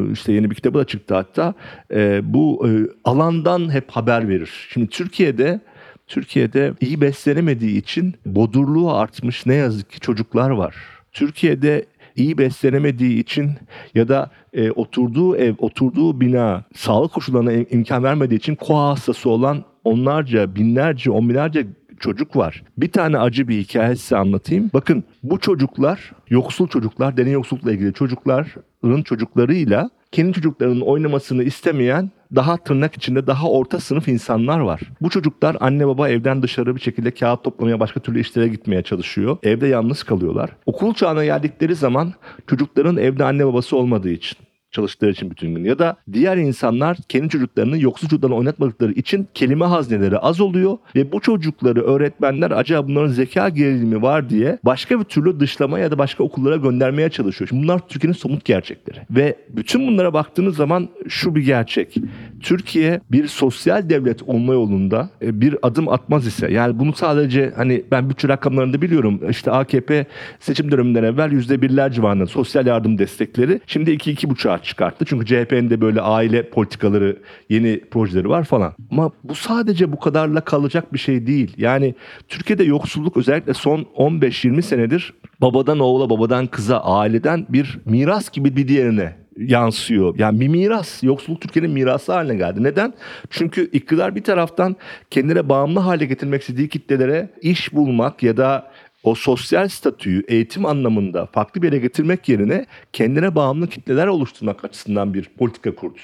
e, 0.09 0.11
işte 0.11 0.33
yeni 0.33 0.49
bir 0.49 0.55
kitabı 0.55 0.77
da 0.77 0.85
çıktı 0.85 1.15
hatta. 1.15 1.53
E, 1.93 2.21
bu 2.23 2.67
e, 2.67 2.71
alandan 3.03 3.73
hep 3.73 3.91
haber 3.91 4.27
verir. 4.27 4.67
Şimdi 4.69 4.87
Türkiye'de 4.87 5.59
Türkiye'de 6.07 6.73
iyi 6.81 7.01
beslenemediği 7.01 7.77
için 7.77 8.13
bodurluğu 8.25 8.93
artmış 8.93 9.45
ne 9.45 9.55
yazık 9.55 9.91
ki 9.91 9.99
çocuklar 9.99 10.49
var. 10.49 10.75
Türkiye'de 11.11 11.85
iyi 12.15 12.37
beslenemediği 12.37 13.19
için 13.19 13.51
ya 13.95 14.07
da 14.07 14.31
e, 14.53 14.71
oturduğu 14.71 15.35
ev, 15.35 15.53
oturduğu 15.57 16.21
bina 16.21 16.63
sağlık 16.75 17.13
koşullarına 17.13 17.53
im- 17.53 17.67
imkan 17.69 18.03
vermediği 18.03 18.37
için 18.37 18.55
koa 18.55 18.89
hastası 18.89 19.29
olan 19.29 19.63
onlarca, 19.83 20.55
binlerce, 20.55 21.11
on 21.11 21.29
binlerce 21.29 21.67
çocuk 21.99 22.35
var. 22.35 22.63
Bir 22.77 22.91
tane 22.91 23.17
acı 23.17 23.47
bir 23.47 23.57
hikaye 23.59 23.95
size 23.95 24.17
anlatayım. 24.17 24.71
Bakın 24.73 25.03
bu 25.23 25.39
çocuklar, 25.39 26.11
yoksul 26.29 26.67
çocuklar, 26.67 27.17
derin 27.17 27.31
yoksullukla 27.31 27.71
ilgili 27.71 27.93
çocukların 27.93 29.01
çocuklarıyla 29.03 29.89
kendi 30.13 30.33
çocuklarının 30.33 30.81
oynamasını 30.81 31.43
istemeyen 31.43 32.11
daha 32.35 32.57
tırnak 32.57 32.95
içinde 32.95 33.27
daha 33.27 33.49
orta 33.49 33.79
sınıf 33.79 34.07
insanlar 34.07 34.59
var. 34.59 34.81
Bu 35.01 35.09
çocuklar 35.09 35.57
anne 35.59 35.87
baba 35.87 36.09
evden 36.09 36.43
dışarı 36.43 36.75
bir 36.75 36.81
şekilde 36.81 37.11
kağıt 37.11 37.43
toplamaya 37.43 37.79
başka 37.79 37.99
türlü 37.99 38.19
işlere 38.19 38.47
gitmeye 38.47 38.81
çalışıyor. 38.81 39.37
Evde 39.43 39.67
yalnız 39.67 40.03
kalıyorlar. 40.03 40.49
Okul 40.65 40.93
çağına 40.93 41.25
geldikleri 41.25 41.75
zaman 41.75 42.13
çocukların 42.47 42.97
evde 42.97 43.23
anne 43.23 43.45
babası 43.45 43.77
olmadığı 43.77 44.09
için 44.09 44.37
çalıştıkları 44.73 45.11
için 45.11 45.31
bütün 45.31 45.55
gün. 45.55 45.63
Ya 45.63 45.79
da 45.79 45.95
diğer 46.13 46.37
insanlar 46.37 46.97
kendi 47.09 47.29
çocuklarını 47.29 47.81
yoksul 47.81 48.07
çocuklarla 48.07 48.35
oynatmadıkları 48.35 48.91
için 48.91 49.27
kelime 49.33 49.65
hazneleri 49.65 50.17
az 50.17 50.41
oluyor 50.41 50.77
ve 50.95 51.11
bu 51.11 51.19
çocukları 51.19 51.81
öğretmenler 51.81 52.51
acaba 52.51 52.87
bunların 52.87 53.07
zeka 53.07 53.49
gerilimi 53.49 54.01
var 54.01 54.29
diye 54.29 54.59
başka 54.65 54.99
bir 54.99 55.03
türlü 55.03 55.39
dışlama 55.39 55.79
ya 55.79 55.91
da 55.91 55.97
başka 55.97 56.23
okullara 56.23 56.55
göndermeye 56.55 57.09
çalışıyor. 57.09 57.47
Şimdi 57.49 57.63
bunlar 57.63 57.87
Türkiye'nin 57.87 58.17
somut 58.17 58.45
gerçekleri. 58.45 58.99
Ve 59.11 59.35
bütün 59.49 59.87
bunlara 59.87 60.13
baktığınız 60.13 60.55
zaman 60.55 60.89
şu 61.07 61.35
bir 61.35 61.41
gerçek. 61.41 61.95
Türkiye 62.41 63.01
bir 63.11 63.27
sosyal 63.27 63.89
devlet 63.89 64.23
olma 64.23 64.53
yolunda 64.53 65.09
e, 65.21 65.41
bir 65.41 65.55
adım 65.61 65.89
atmaz 65.89 66.27
ise 66.27 66.51
yani 66.51 66.79
bunu 66.79 66.93
sadece 66.93 67.53
hani 67.55 67.83
ben 67.91 68.09
bütçe 68.09 68.27
rakamlarında 68.27 68.81
biliyorum 68.81 69.21
işte 69.29 69.51
AKP 69.51 70.05
seçim 70.39 70.71
döneminden 70.71 71.03
evvel 71.03 71.31
%1'ler 71.31 71.91
civarında 71.91 72.27
sosyal 72.27 72.67
yardım 72.67 72.97
destekleri 72.97 73.61
şimdi 73.67 73.91
2-2,5'a 73.91 74.53
çıkarttı. 74.63 75.05
Çünkü 75.05 75.25
CHP'nin 75.25 75.69
de 75.69 75.81
böyle 75.81 76.01
aile 76.01 76.49
politikaları, 76.49 77.17
yeni 77.49 77.81
projeleri 77.91 78.29
var 78.29 78.43
falan. 78.43 78.73
Ama 78.91 79.11
bu 79.23 79.35
sadece 79.35 79.91
bu 79.91 79.99
kadarla 79.99 80.41
kalacak 80.41 80.93
bir 80.93 80.99
şey 80.99 81.27
değil. 81.27 81.53
Yani 81.57 81.95
Türkiye'de 82.27 82.63
yoksulluk 82.63 83.17
özellikle 83.17 83.53
son 83.53 83.85
15-20 83.97 84.61
senedir 84.61 85.13
babadan 85.41 85.79
oğula, 85.79 86.09
babadan 86.09 86.47
kıza, 86.47 86.79
aileden 86.79 87.45
bir 87.49 87.79
miras 87.85 88.29
gibi 88.29 88.55
bir 88.55 88.67
diğerine 88.67 89.15
yansıyor. 89.37 90.15
Yani 90.17 90.39
bir 90.39 90.47
miras. 90.47 91.03
Yoksulluk 91.03 91.41
Türkiye'nin 91.41 91.71
mirası 91.71 92.13
haline 92.13 92.35
geldi. 92.35 92.63
Neden? 92.63 92.93
Çünkü 93.29 93.69
iktidar 93.71 94.15
bir 94.15 94.23
taraftan 94.23 94.75
kendine 95.09 95.49
bağımlı 95.49 95.79
hale 95.79 96.05
getirmek 96.05 96.41
istediği 96.41 96.69
kitlelere 96.69 97.29
iş 97.41 97.73
bulmak 97.73 98.23
ya 98.23 98.37
da 98.37 98.71
o 99.03 99.15
sosyal 99.15 99.67
statüyü 99.67 100.23
eğitim 100.27 100.65
anlamında 100.65 101.25
farklı 101.25 101.61
bir 101.61 101.67
yere 101.67 101.77
getirmek 101.77 102.29
yerine 102.29 102.65
kendine 102.93 103.35
bağımlı 103.35 103.67
kitleler 103.67 104.07
oluşturmak 104.07 104.65
açısından 104.65 105.13
bir 105.13 105.23
politika 105.23 105.75
kurdu. 105.75 105.99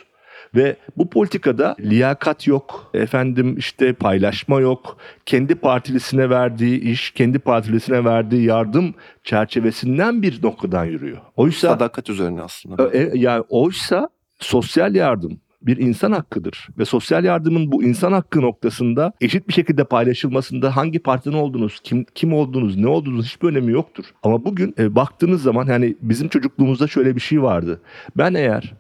Ve 0.56 0.76
bu 0.98 1.10
politikada 1.10 1.76
liyakat 1.80 2.48
yok, 2.48 2.92
efendim 2.94 3.58
işte 3.58 3.94
paylaşma 3.94 4.62
yok, 4.62 4.98
kendi 5.26 5.56
partilisine 5.56 6.30
verdiği 6.30 6.82
iş, 6.82 7.12
kendi 7.12 7.40
partilisine 7.40 8.06
verdiği 8.06 8.44
yardım 8.44 8.94
çerçevesinden 9.24 10.22
bir 10.22 10.44
noktadan 10.44 10.86
yürüyor. 10.86 11.18
Oysa 11.36 11.68
Sadakat 11.68 12.10
üzerine 12.10 12.42
aslında. 12.42 12.90
e, 12.94 13.12
yani 13.14 13.44
oysa 13.50 14.10
sosyal 14.40 14.96
yardım 14.96 15.42
bir 15.62 15.78
insan 15.78 16.12
hakkıdır 16.12 16.68
ve 16.78 16.86
sosyal 16.86 17.24
yardımın 17.24 17.72
bu 17.72 17.84
insan 17.84 18.12
hakkı 18.12 18.42
noktasında 18.42 19.14
eşit 19.22 19.48
bir 19.48 19.54
şekilde 19.54 19.84
paylaşılmasında 19.84 20.76
hangi 20.76 21.00
partiden 21.00 21.38
olduğunuz, 21.38 21.80
kim 21.84 22.06
kim 22.16 22.34
olduğunuz, 22.34 22.78
ne 22.78 22.88
olduğunuz 22.88 23.26
hiçbir 23.26 23.48
önemi 23.48 23.72
yoktur. 23.72 24.06
Ama 24.24 24.46
bugün 24.46 24.76
e, 24.80 24.96
baktığınız 24.96 25.42
zaman 25.42 25.68
yani 25.68 25.96
bizim 26.02 26.28
çocukluğumuzda 26.28 26.88
şöyle 26.88 27.16
bir 27.16 27.22
şey 27.22 27.42
vardı. 27.42 27.82
Ben 28.18 28.34
eğer 28.34 28.74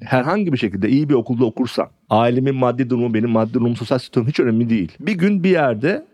herhangi 0.00 0.52
bir 0.52 0.58
şekilde 0.58 0.88
iyi 0.88 1.08
bir 1.08 1.14
okulda 1.14 1.44
okursam, 1.44 1.90
ailemin 2.10 2.54
maddi 2.54 2.90
durumu, 2.90 3.14
benim 3.14 3.30
maddi 3.30 3.54
durumum, 3.54 3.76
sosyal 3.76 3.98
statüm 3.98 4.28
hiç 4.28 4.40
önemli 4.40 4.70
değil. 4.70 4.92
Bir 5.00 5.14
gün 5.14 5.44
bir 5.44 5.50
yerde 5.50 6.06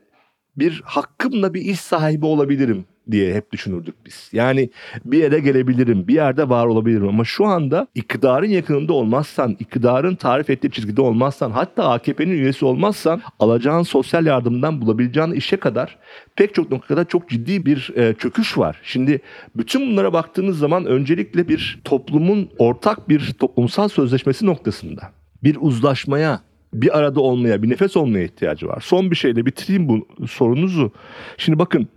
bir 0.56 0.82
hakkımla 0.84 1.54
bir 1.54 1.60
iş 1.60 1.80
sahibi 1.80 2.26
olabilirim 2.26 2.84
diye 3.10 3.34
hep 3.34 3.52
düşünürdük 3.52 3.94
biz. 4.06 4.30
Yani 4.32 4.70
bir 5.04 5.18
yere 5.18 5.38
gelebilirim, 5.38 6.08
bir 6.08 6.14
yerde 6.14 6.48
var 6.48 6.66
olabilirim 6.66 7.08
ama 7.08 7.24
şu 7.24 7.46
anda 7.46 7.86
iktidarın 7.94 8.48
yakınında 8.48 8.92
olmazsan, 8.92 9.56
iktidarın 9.60 10.14
tarif 10.14 10.50
ettiği 10.50 10.70
çizgide 10.70 11.00
olmazsan, 11.00 11.50
hatta 11.50 11.88
AKP'nin 11.88 12.30
üyesi 12.30 12.64
olmazsan 12.64 13.22
alacağın 13.38 13.82
sosyal 13.82 14.26
yardımdan 14.26 14.80
bulabileceğin 14.80 15.32
işe 15.32 15.56
kadar 15.56 15.98
pek 16.36 16.54
çok 16.54 16.70
noktada 16.70 17.04
çok 17.04 17.28
ciddi 17.28 17.66
bir 17.66 17.92
e, 17.96 18.14
çöküş 18.14 18.58
var. 18.58 18.80
Şimdi 18.82 19.20
bütün 19.56 19.90
bunlara 19.90 20.12
baktığınız 20.12 20.58
zaman 20.58 20.86
öncelikle 20.86 21.48
bir 21.48 21.80
toplumun 21.84 22.50
ortak 22.58 23.08
bir 23.08 23.32
toplumsal 23.38 23.88
sözleşmesi 23.88 24.46
noktasında 24.46 25.02
bir 25.42 25.56
uzlaşmaya 25.60 26.40
bir 26.72 26.98
arada 26.98 27.20
olmaya, 27.20 27.62
bir 27.62 27.70
nefes 27.70 27.96
olmaya 27.96 28.24
ihtiyacı 28.24 28.66
var. 28.66 28.80
Son 28.80 29.10
bir 29.10 29.16
şeyle 29.16 29.46
bitireyim 29.46 29.88
bu 29.88 30.08
sorunuzu. 30.26 30.92
Şimdi 31.36 31.58
bakın 31.58 31.88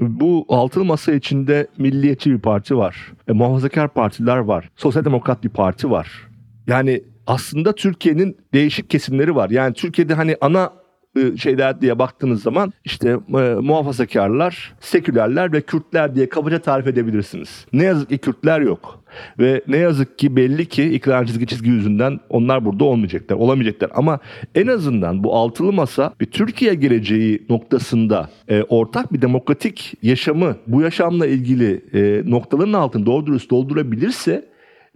bu 0.00 0.46
altılı 0.48 0.84
masa 0.84 1.12
içinde 1.12 1.66
milliyetçi 1.78 2.30
bir 2.30 2.38
parti 2.38 2.76
var. 2.76 3.12
E, 3.28 3.32
muhafazakar 3.32 3.88
partiler 3.88 4.36
var. 4.36 4.70
Sosyal 4.76 5.04
demokrat 5.04 5.44
bir 5.44 5.48
parti 5.48 5.90
var. 5.90 6.28
Yani 6.66 7.02
aslında 7.26 7.74
Türkiye'nin 7.74 8.36
değişik 8.54 8.90
kesimleri 8.90 9.34
var. 9.34 9.50
Yani 9.50 9.74
Türkiye'de 9.74 10.14
hani 10.14 10.36
ana 10.40 10.72
e, 11.16 11.36
şeyler 11.36 11.80
diye 11.80 11.98
baktığınız 11.98 12.42
zaman 12.42 12.72
işte 12.84 13.08
e, 13.08 13.54
muhafazakarlar, 13.54 14.74
sekülerler 14.80 15.52
ve 15.52 15.60
Kürtler 15.60 16.14
diye 16.14 16.28
kabaca 16.28 16.58
tarif 16.58 16.86
edebilirsiniz. 16.86 17.66
Ne 17.72 17.84
yazık 17.84 18.08
ki 18.08 18.18
Kürtler 18.18 18.60
yok. 18.60 19.04
Ve 19.38 19.62
ne 19.68 19.76
yazık 19.76 20.18
ki 20.18 20.36
belli 20.36 20.66
ki 20.66 20.84
iktidarın 20.84 21.26
çizgi 21.26 21.46
çizgi 21.46 21.70
yüzünden 21.70 22.20
onlar 22.28 22.64
burada 22.64 22.84
olmayacaklar, 22.84 23.36
olamayacaklar. 23.36 23.90
Ama 23.94 24.18
en 24.54 24.66
azından 24.66 25.24
bu 25.24 25.36
altılı 25.36 25.72
masa 25.72 26.14
bir 26.20 26.26
Türkiye 26.26 26.74
geleceği 26.74 27.46
noktasında 27.48 28.30
e, 28.48 28.62
ortak 28.62 29.12
bir 29.12 29.22
demokratik 29.22 29.94
yaşamı, 30.02 30.56
bu 30.66 30.82
yaşamla 30.82 31.26
ilgili 31.26 31.84
e, 31.94 32.30
noktaların 32.30 32.72
altını 32.72 33.06
doğru 33.06 33.26
dürüst 33.26 33.50
doldurabilirse 33.50 34.48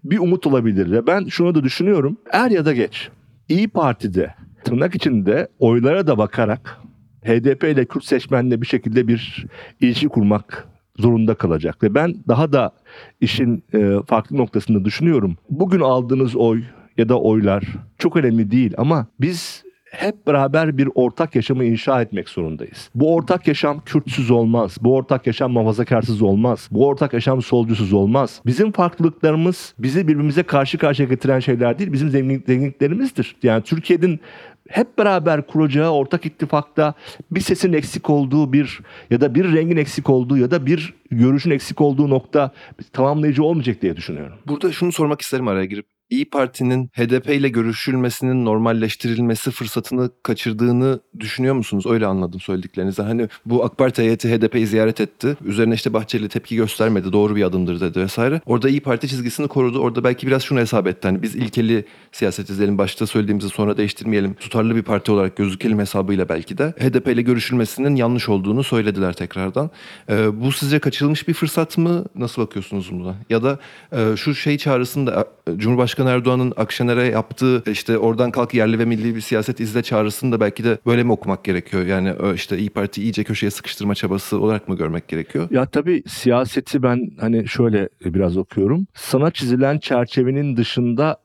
bir 0.05 0.19
umut 0.19 0.47
olabilir. 0.47 0.91
Ve 0.91 1.07
ben 1.07 1.25
şunu 1.25 1.55
da 1.55 1.65
düşünüyorum. 1.65 2.17
Er 2.33 2.51
ya 2.51 2.65
da 2.65 2.73
geç 2.73 3.09
İyi 3.49 3.69
Parti'de 3.69 4.35
tırnak 4.65 4.95
içinde 4.95 5.49
oylara 5.59 6.07
da 6.07 6.19
bakarak 6.19 6.79
HDP 7.25 7.65
ile 7.65 7.85
Kürt 7.85 8.05
seçmenle 8.05 8.61
bir 8.61 8.67
şekilde 8.67 9.09
bir 9.09 9.47
ilişki 9.81 10.09
kurmak 10.09 10.69
zorunda 10.99 11.35
kalacak 11.35 11.83
ve 11.83 11.95
ben 11.95 12.15
daha 12.29 12.53
da 12.53 12.73
işin 13.21 13.65
e, 13.75 13.97
farklı 14.07 14.37
noktasında 14.37 14.85
düşünüyorum. 14.85 15.37
Bugün 15.51 15.81
aldığınız 15.81 16.37
oy 16.37 16.63
ya 16.97 17.09
da 17.09 17.21
oylar 17.21 17.65
çok 17.99 18.17
önemli 18.17 18.51
değil 18.51 18.75
ama 18.79 19.07
biz 19.21 19.65
hep 19.93 20.27
beraber 20.27 20.79
bir 20.79 20.89
ortak 20.95 21.35
yaşamı 21.35 21.65
inşa 21.65 22.03
etmek 22.03 22.29
zorundayız. 22.29 22.91
Bu 22.95 23.15
ortak 23.15 23.49
yaşam 23.49 23.81
Kürtsüz 23.85 24.31
olmaz. 24.31 24.77
Bu 24.81 24.95
ortak 24.95 25.27
yaşam 25.27 25.53
muhafazakarsız 25.53 26.23
olmaz. 26.23 26.69
Bu 26.71 26.87
ortak 26.87 27.13
yaşam 27.13 27.43
solcusuz 27.43 27.93
olmaz. 27.93 28.43
Bizim 28.47 28.73
farklılıklarımız 28.73 29.75
bizi 29.79 30.09
birbirimize 30.09 30.43
karşı 30.43 30.79
karşıya 30.79 31.09
getiren 31.09 31.41
şeyler 31.41 31.79
değil. 31.79 31.93
Bizim 31.93 32.09
zengin- 32.09 32.47
zenginliklerimizdir. 32.47 33.37
Yani 33.43 33.63
Türkiye'nin 33.63 34.21
hep 34.69 34.99
beraber 34.99 35.47
kuracağı 35.47 35.91
ortak 35.91 36.27
ittifakta 36.27 36.95
bir 37.31 37.41
sesin 37.41 37.73
eksik 37.73 38.11
olduğu 38.11 38.53
bir 38.53 38.81
ya 39.11 39.21
da 39.21 39.35
bir 39.35 39.53
rengin 39.53 39.77
eksik 39.77 40.11
olduğu 40.11 40.39
ya 40.39 40.51
da 40.51 40.67
bir 40.67 40.95
görüşün 41.11 41.51
eksik 41.51 41.81
olduğu 41.81 42.11
nokta 42.11 42.51
tamamlayıcı 42.93 43.45
olmayacak 43.45 43.83
diye 43.83 43.97
düşünüyorum. 43.97 44.39
Burada 44.47 44.73
şunu 44.73 44.93
sormak 44.93 45.21
isterim 45.21 45.49
araya 45.49 45.65
girip. 45.65 45.92
İyi 46.13 46.25
Parti'nin 46.25 46.87
HDP 46.87 47.31
ile 47.31 47.49
görüşülmesinin 47.49 48.45
normalleştirilmesi 48.45 49.51
fırsatını 49.51 50.11
kaçırdığını 50.23 51.01
düşünüyor 51.21 51.55
musunuz? 51.55 51.87
Öyle 51.87 52.07
anladım 52.07 52.41
söylediklerinizden. 52.41 53.05
Hani 53.05 53.29
bu 53.47 53.65
AK 53.65 53.79
Parti 53.79 54.03
heyeti 54.03 54.29
HDP'yi 54.29 54.67
ziyaret 54.67 55.01
etti. 55.01 55.37
Üzerine 55.45 55.75
işte 55.75 55.93
Bahçeli 55.93 56.29
tepki 56.29 56.57
göstermedi. 56.57 57.13
Doğru 57.13 57.37
bir 57.37 57.43
adımdır 57.43 57.81
dedi 57.81 58.01
vesaire. 58.01 58.41
Orada 58.47 58.69
İyi 58.69 58.81
Parti 58.81 59.09
çizgisini 59.09 59.49
korudu. 59.49 59.79
Orada 59.79 60.05
belki 60.05 60.27
biraz 60.27 60.43
şunu 60.43 60.59
hesap 60.59 60.87
etti. 60.87 61.09
Hani 61.09 61.23
biz 61.23 61.37
ilkeli 61.37 61.85
siyaset 62.13 62.51
izleyelim. 62.51 62.79
Başta 62.79 63.07
söylediğimizi 63.07 63.49
sonra 63.49 63.77
değiştirmeyelim. 63.77 64.35
Tutarlı 64.35 64.77
bir 64.77 64.83
parti 64.83 65.13
olarak 65.13 65.37
gözükelim 65.37 65.79
hesabıyla 65.79 66.29
belki 66.29 66.59
de. 66.59 66.75
HDP 66.79 67.09
ile 67.09 67.23
görüşülmesinin 67.23 67.97
yanlış 67.97 68.29
olduğunu 68.29 68.65
söylediler 68.65 69.13
tekrardan. 69.13 69.71
Ee, 70.09 70.41
bu 70.43 70.53
sizce 70.53 70.79
kaçırılmış 70.79 71.29
bir 71.29 71.35
fırsat 71.35 71.79
mı? 71.79 72.05
Nasıl 72.15 72.43
bakıyorsunuz 72.43 72.93
buna? 72.93 73.15
Ya 73.31 73.43
da 73.43 73.59
e, 73.93 74.17
şu 74.17 74.35
şey 74.35 74.59
çağrısını 74.59 75.07
da 75.07 75.29
e, 75.49 75.51
Cumhurbaşkanı 76.03 76.11
Erdoğan'ın 76.11 76.53
Akşener'e 76.57 77.07
yaptığı 77.07 77.63
işte 77.71 77.99
oradan 77.99 78.31
kalk 78.31 78.55
yerli 78.55 78.79
ve 78.79 78.85
milli 78.85 79.15
bir 79.15 79.21
siyaset 79.21 79.61
izle 79.61 79.83
çağrısını 79.83 80.33
da 80.33 80.41
belki 80.41 80.65
de 80.65 80.79
böyle 80.87 81.03
mi 81.03 81.13
okumak 81.13 81.45
gerekiyor? 81.45 81.87
Yani 81.87 82.15
işte 82.35 82.59
İyi 82.59 82.71
Parti 82.71 83.03
iyice 83.03 83.25
köşeye 83.25 83.51
sıkıştırma 83.51 83.95
çabası 83.95 84.41
olarak 84.41 84.69
mı 84.69 84.77
görmek 84.77 85.09
gerekiyor? 85.09 85.49
Ya 85.51 85.67
tabii 85.67 86.03
siyaseti 86.07 86.83
ben 86.83 87.11
hani 87.21 87.49
şöyle 87.49 87.89
biraz 88.05 88.37
okuyorum. 88.37 88.87
Sana 88.95 89.31
çizilen 89.31 89.79
çerçevenin 89.79 90.57
dışında 90.57 91.17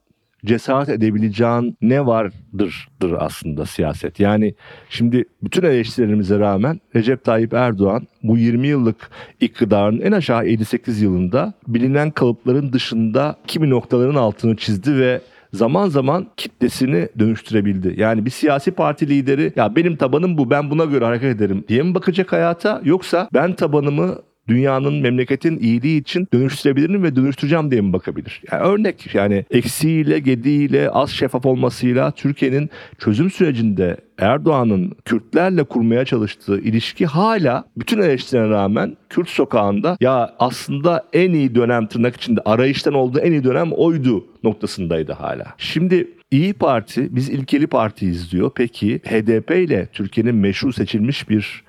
cesaret 0.46 0.90
edebileceğin 0.90 1.78
ne 1.82 2.06
vardırdır 2.06 3.16
aslında 3.20 3.66
siyaset. 3.66 4.20
Yani 4.20 4.56
şimdi 4.90 5.26
bütün 5.44 5.64
eleştirilerimize 5.64 6.40
rağmen 6.40 6.82
Recep 6.96 7.24
Tayyip 7.24 7.54
Erdoğan 7.54 8.08
bu 8.24 8.38
20 8.38 8.68
yıllık 8.68 9.10
iktidarın 9.40 10.02
en 10.02 10.12
aşağı 10.12 10.46
58 10.46 11.02
yılında 11.02 11.54
bilinen 11.68 12.12
kalıpların 12.12 12.74
dışında 12.74 13.36
kimi 13.48 13.70
noktaların 13.70 14.16
altını 14.16 14.56
çizdi 14.56 14.98
ve 14.98 15.22
zaman 15.54 15.90
zaman 15.90 16.28
kitlesini 16.38 17.10
dönüştürebildi. 17.20 17.94
Yani 17.98 18.26
bir 18.26 18.30
siyasi 18.30 18.72
parti 18.72 19.10
lideri 19.10 19.54
ya 19.56 19.76
benim 19.76 19.96
tabanım 19.96 20.38
bu 20.38 20.50
ben 20.50 20.70
buna 20.70 20.86
göre 20.86 21.06
hareket 21.06 21.36
ederim 21.36 21.64
diye 21.68 21.84
mi 21.84 21.96
bakacak 21.96 22.32
hayata 22.32 22.82
yoksa 22.84 23.30
ben 23.34 23.54
tabanımı 23.54 24.16
dünyanın, 24.48 24.94
memleketin 24.94 25.60
iyiliği 25.60 26.02
için 26.02 26.28
dönüştürebilirim 26.34 27.04
ve 27.04 27.16
dönüştüreceğim 27.16 27.72
diye 27.72 27.82
mi 27.82 27.94
bakabilir? 27.94 28.42
Yani 28.52 28.64
örnek 28.64 29.16
yani 29.16 29.46
eksiğiyle, 29.52 30.20
gediğiyle, 30.20 30.90
az 30.90 31.10
şeffaf 31.10 31.46
olmasıyla 31.46 32.12
Türkiye'nin 32.12 32.70
çözüm 32.98 33.32
sürecinde 33.32 33.98
Erdoğan'ın 34.18 34.92
Kürtlerle 35.06 35.64
kurmaya 35.64 36.06
çalıştığı 36.06 36.60
ilişki 36.60 37.06
hala 37.06 37.64
bütün 37.78 38.02
eleştirilere 38.02 38.50
rağmen 38.50 38.98
Kürt 39.10 39.30
sokağında 39.30 39.98
ya 40.00 40.36
aslında 40.40 41.06
en 41.14 41.34
iyi 41.34 41.56
dönem 41.56 41.88
tırnak 41.88 42.16
içinde 42.16 42.42
arayıştan 42.46 42.94
olduğu 42.94 43.20
en 43.20 43.32
iyi 43.32 43.44
dönem 43.44 43.72
oydu 43.72 44.26
noktasındaydı 44.44 45.14
hala. 45.14 45.46
Şimdi 45.58 46.08
İyi 46.32 46.54
Parti 46.54 47.16
biz 47.16 47.30
ilkeli 47.30 47.68
partiyiz 47.68 48.32
diyor. 48.32 48.52
Peki 48.56 49.00
HDP 49.00 49.52
ile 49.52 49.88
Türkiye'nin 49.94 50.36
meşru 50.36 50.74
seçilmiş 50.74 51.30
bir 51.30 51.64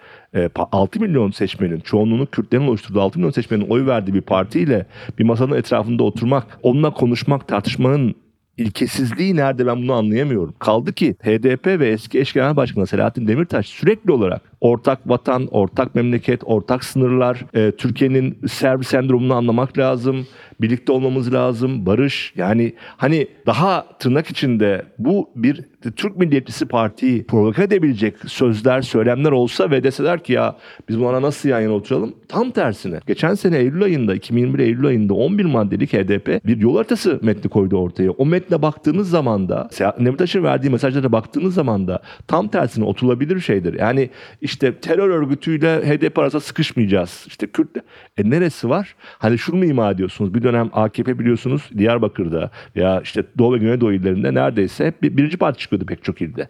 6 0.73 1.01
milyon 1.01 1.31
seçmenin 1.31 1.81
çoğunluğunu 1.81 2.27
Kürtlerin 2.27 2.69
oluşturduğu 2.69 3.01
6 3.01 3.19
milyon 3.19 3.31
seçmenin 3.31 3.69
oy 3.69 3.87
verdiği 3.87 4.15
bir 4.15 4.21
partiyle 4.21 4.87
bir 5.19 5.25
masanın 5.25 5.57
etrafında 5.57 6.03
oturmak, 6.03 6.59
onunla 6.63 6.91
konuşmak, 6.91 7.49
tartışmanın 7.49 8.15
ilkesizliği 8.59 9.37
nerede 9.37 9.67
ben 9.67 9.83
bunu 9.83 9.93
anlayamıyorum. 9.93 10.55
Kaldı 10.59 10.93
ki 10.93 11.15
HDP 11.23 11.67
ve 11.67 11.89
eski 11.89 12.21
eş 12.21 12.33
genel 12.33 12.57
başkanı 12.57 12.87
Selahattin 12.87 13.29
Demirtaş 13.29 13.67
sürekli 13.67 14.13
olarak 14.13 14.43
ortak 14.61 15.09
vatan, 15.09 15.49
ortak 15.51 15.95
memleket, 15.95 16.41
ortak 16.45 16.85
sınırlar, 16.85 17.45
e, 17.55 17.73
Türkiye'nin 17.73 18.39
Serbi 18.49 18.85
sendromunu 18.85 19.35
anlamak 19.35 19.79
lazım, 19.79 20.27
birlikte 20.61 20.93
olmamız 20.93 21.35
lazım, 21.35 21.87
barış. 21.87 22.33
Yani 22.37 22.75
hani 22.97 23.29
daha 23.47 23.87
tırnak 23.99 24.27
içinde 24.27 24.85
bu 24.99 25.31
bir 25.37 25.65
Türk 25.97 26.17
milliyetçisi 26.17 26.67
partiyi 26.67 27.27
provoke 27.27 27.63
edebilecek 27.63 28.15
sözler, 28.27 28.83
söylemler 28.83 29.31
olsa 29.31 29.71
ve 29.71 29.85
deseler 29.85 30.25
ki 30.25 30.33
ya 30.33 30.57
biz 30.89 31.01
buna 31.01 31.23
nasıl 31.23 31.49
yan 31.49 31.61
yana 31.61 31.73
oturalım? 31.73 32.15
Tam 32.29 32.51
tersine. 32.51 33.01
Geçen 33.07 33.35
sene 33.35 33.59
Eylül 33.59 33.83
ayında, 33.83 34.15
2021 34.15 34.59
Eylül 34.59 34.87
ayında 34.87 35.15
11 35.15 35.45
maddelik 35.45 35.93
HDP 35.93 36.47
bir 36.47 36.57
yol 36.57 36.77
haritası 36.77 37.21
metni 37.23 37.51
koydu 37.51 37.77
ortaya. 37.77 38.11
O 38.11 38.27
metne 38.27 38.63
baktığınız 38.63 39.11
zaman 39.11 39.49
da, 39.49 39.69
Demirtaş'ın 39.99 40.43
verdiği 40.43 40.71
mesajlara 40.71 41.13
baktığınız 41.13 41.55
zaman 41.55 41.89
da 41.89 42.03
tam 42.27 42.49
tersine 42.49 42.85
oturulabilir 42.85 43.41
şeydir. 43.41 43.75
Yani 43.79 44.11
işte 44.49 44.75
terör 44.75 45.09
örgütüyle 45.09 45.81
HDP 45.87 46.19
arasında 46.19 46.41
sıkışmayacağız. 46.41 47.25
İşte 47.27 47.47
Kürt 47.47 47.69
e 48.17 48.31
neresi 48.31 48.69
var? 48.69 48.95
Hani 49.19 49.39
şunu 49.39 49.57
mu 49.57 49.65
ima 49.65 49.91
ediyorsunuz? 49.91 50.35
Bir 50.35 50.43
dönem 50.43 50.71
AKP 50.73 51.19
biliyorsunuz 51.19 51.71
Diyarbakır'da 51.79 52.51
veya 52.77 53.01
işte 53.01 53.25
Doğu 53.39 53.55
ve 53.55 53.59
Güneydoğu 53.59 53.93
illerinde 53.93 54.35
neredeyse 54.35 54.87
hep 54.87 55.03
bir, 55.03 55.17
birinci 55.17 55.37
parti 55.37 55.59
çıkıyordu 55.59 55.87
pek 55.87 56.05
çok 56.05 56.23
ilde. 56.23 56.49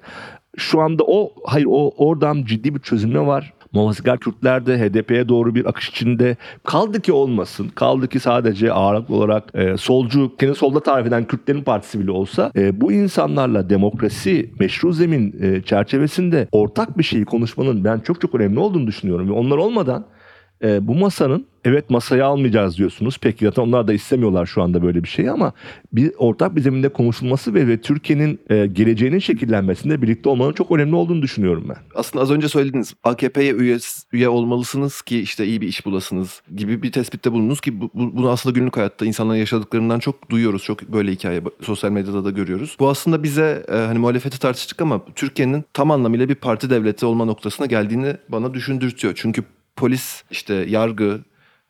Şu 0.56 0.80
anda 0.80 1.04
o 1.06 1.34
hayır 1.46 1.66
o 1.68 1.90
oradan 1.96 2.44
ciddi 2.44 2.74
bir 2.74 2.80
çözümle 2.80 3.20
var. 3.20 3.52
Muhafazakar 3.72 4.18
Kürtler 4.18 4.66
de 4.66 4.78
HDP'ye 4.78 5.28
doğru 5.28 5.54
bir 5.54 5.68
akış 5.68 5.88
içinde 5.88 6.36
kaldı 6.64 7.00
ki 7.00 7.12
olmasın. 7.12 7.68
Kaldı 7.74 8.08
ki 8.08 8.20
sadece 8.20 8.72
ağırlıklı 8.72 9.14
olarak 9.14 9.44
e, 9.54 9.76
solcu, 9.76 10.32
kendi 10.36 10.54
solda 10.54 10.80
tarif 10.80 11.06
eden 11.06 11.24
Kürtlerin 11.24 11.62
partisi 11.62 12.00
bile 12.00 12.10
olsa 12.10 12.52
e, 12.56 12.80
bu 12.80 12.92
insanlarla 12.92 13.70
demokrasi, 13.70 14.50
meşru 14.60 14.92
zemin 14.92 15.36
e, 15.42 15.62
çerçevesinde 15.62 16.48
ortak 16.52 16.98
bir 16.98 17.02
şeyi 17.02 17.24
konuşmanın 17.24 17.84
ben 17.84 17.98
çok 17.98 18.20
çok 18.20 18.34
önemli 18.34 18.58
olduğunu 18.58 18.86
düşünüyorum. 18.86 19.28
Ve 19.28 19.32
onlar 19.32 19.56
olmadan 19.56 20.06
e, 20.62 20.88
bu 20.88 20.94
masanın 20.94 21.46
evet 21.68 21.90
masaya 21.90 22.26
almayacağız 22.26 22.78
diyorsunuz. 22.78 23.18
Peki 23.20 23.44
zaten 23.44 23.62
onlar 23.62 23.88
da 23.88 23.92
istemiyorlar 23.92 24.46
şu 24.46 24.62
anda 24.62 24.82
böyle 24.82 25.02
bir 25.04 25.08
şey 25.08 25.30
ama 25.30 25.52
bir 25.92 26.12
ortak 26.18 26.56
bir 26.56 26.60
zeminde 26.60 26.88
konuşulması 26.88 27.54
ve, 27.54 27.66
ve 27.68 27.80
Türkiye'nin 27.80 28.40
e, 28.50 28.66
geleceğinin 28.66 29.18
şekillenmesinde 29.18 30.02
birlikte 30.02 30.28
olmanın 30.28 30.52
çok 30.52 30.70
önemli 30.72 30.94
olduğunu 30.94 31.22
düşünüyorum 31.22 31.64
ben. 31.68 31.76
Aslında 31.94 32.22
az 32.22 32.30
önce 32.30 32.48
söylediniz 32.48 32.94
AKP'ye 33.04 33.52
üye, 33.52 33.78
üye 34.12 34.28
olmalısınız 34.28 35.02
ki 35.02 35.20
işte 35.20 35.46
iyi 35.46 35.60
bir 35.60 35.68
iş 35.68 35.86
bulasınız 35.86 36.42
gibi 36.56 36.82
bir 36.82 36.92
tespitte 36.92 37.32
bulundunuz 37.32 37.60
ki 37.60 37.80
bu, 37.80 37.90
bu- 37.94 38.16
bunu 38.16 38.30
aslında 38.30 38.58
günlük 38.58 38.76
hayatta 38.76 39.06
insanların 39.06 39.38
yaşadıklarından 39.38 39.98
çok 39.98 40.30
duyuyoruz. 40.30 40.62
Çok 40.62 40.82
böyle 40.82 41.12
hikaye 41.12 41.42
sosyal 41.62 41.90
medyada 41.90 42.24
da 42.24 42.30
görüyoruz. 42.30 42.76
Bu 42.80 42.88
aslında 42.88 43.22
bize 43.22 43.64
e, 43.68 43.72
hani 43.76 43.98
muhalefeti 43.98 44.40
tartıştık 44.40 44.82
ama 44.82 45.00
Türkiye'nin 45.14 45.64
tam 45.74 45.90
anlamıyla 45.90 46.28
bir 46.28 46.34
parti 46.34 46.70
devleti 46.70 47.06
olma 47.06 47.24
noktasına 47.24 47.66
geldiğini 47.66 48.16
bana 48.28 48.54
düşündürtüyor. 48.54 49.14
Çünkü 49.16 49.42
polis 49.76 50.22
işte 50.30 50.54
yargı 50.54 51.20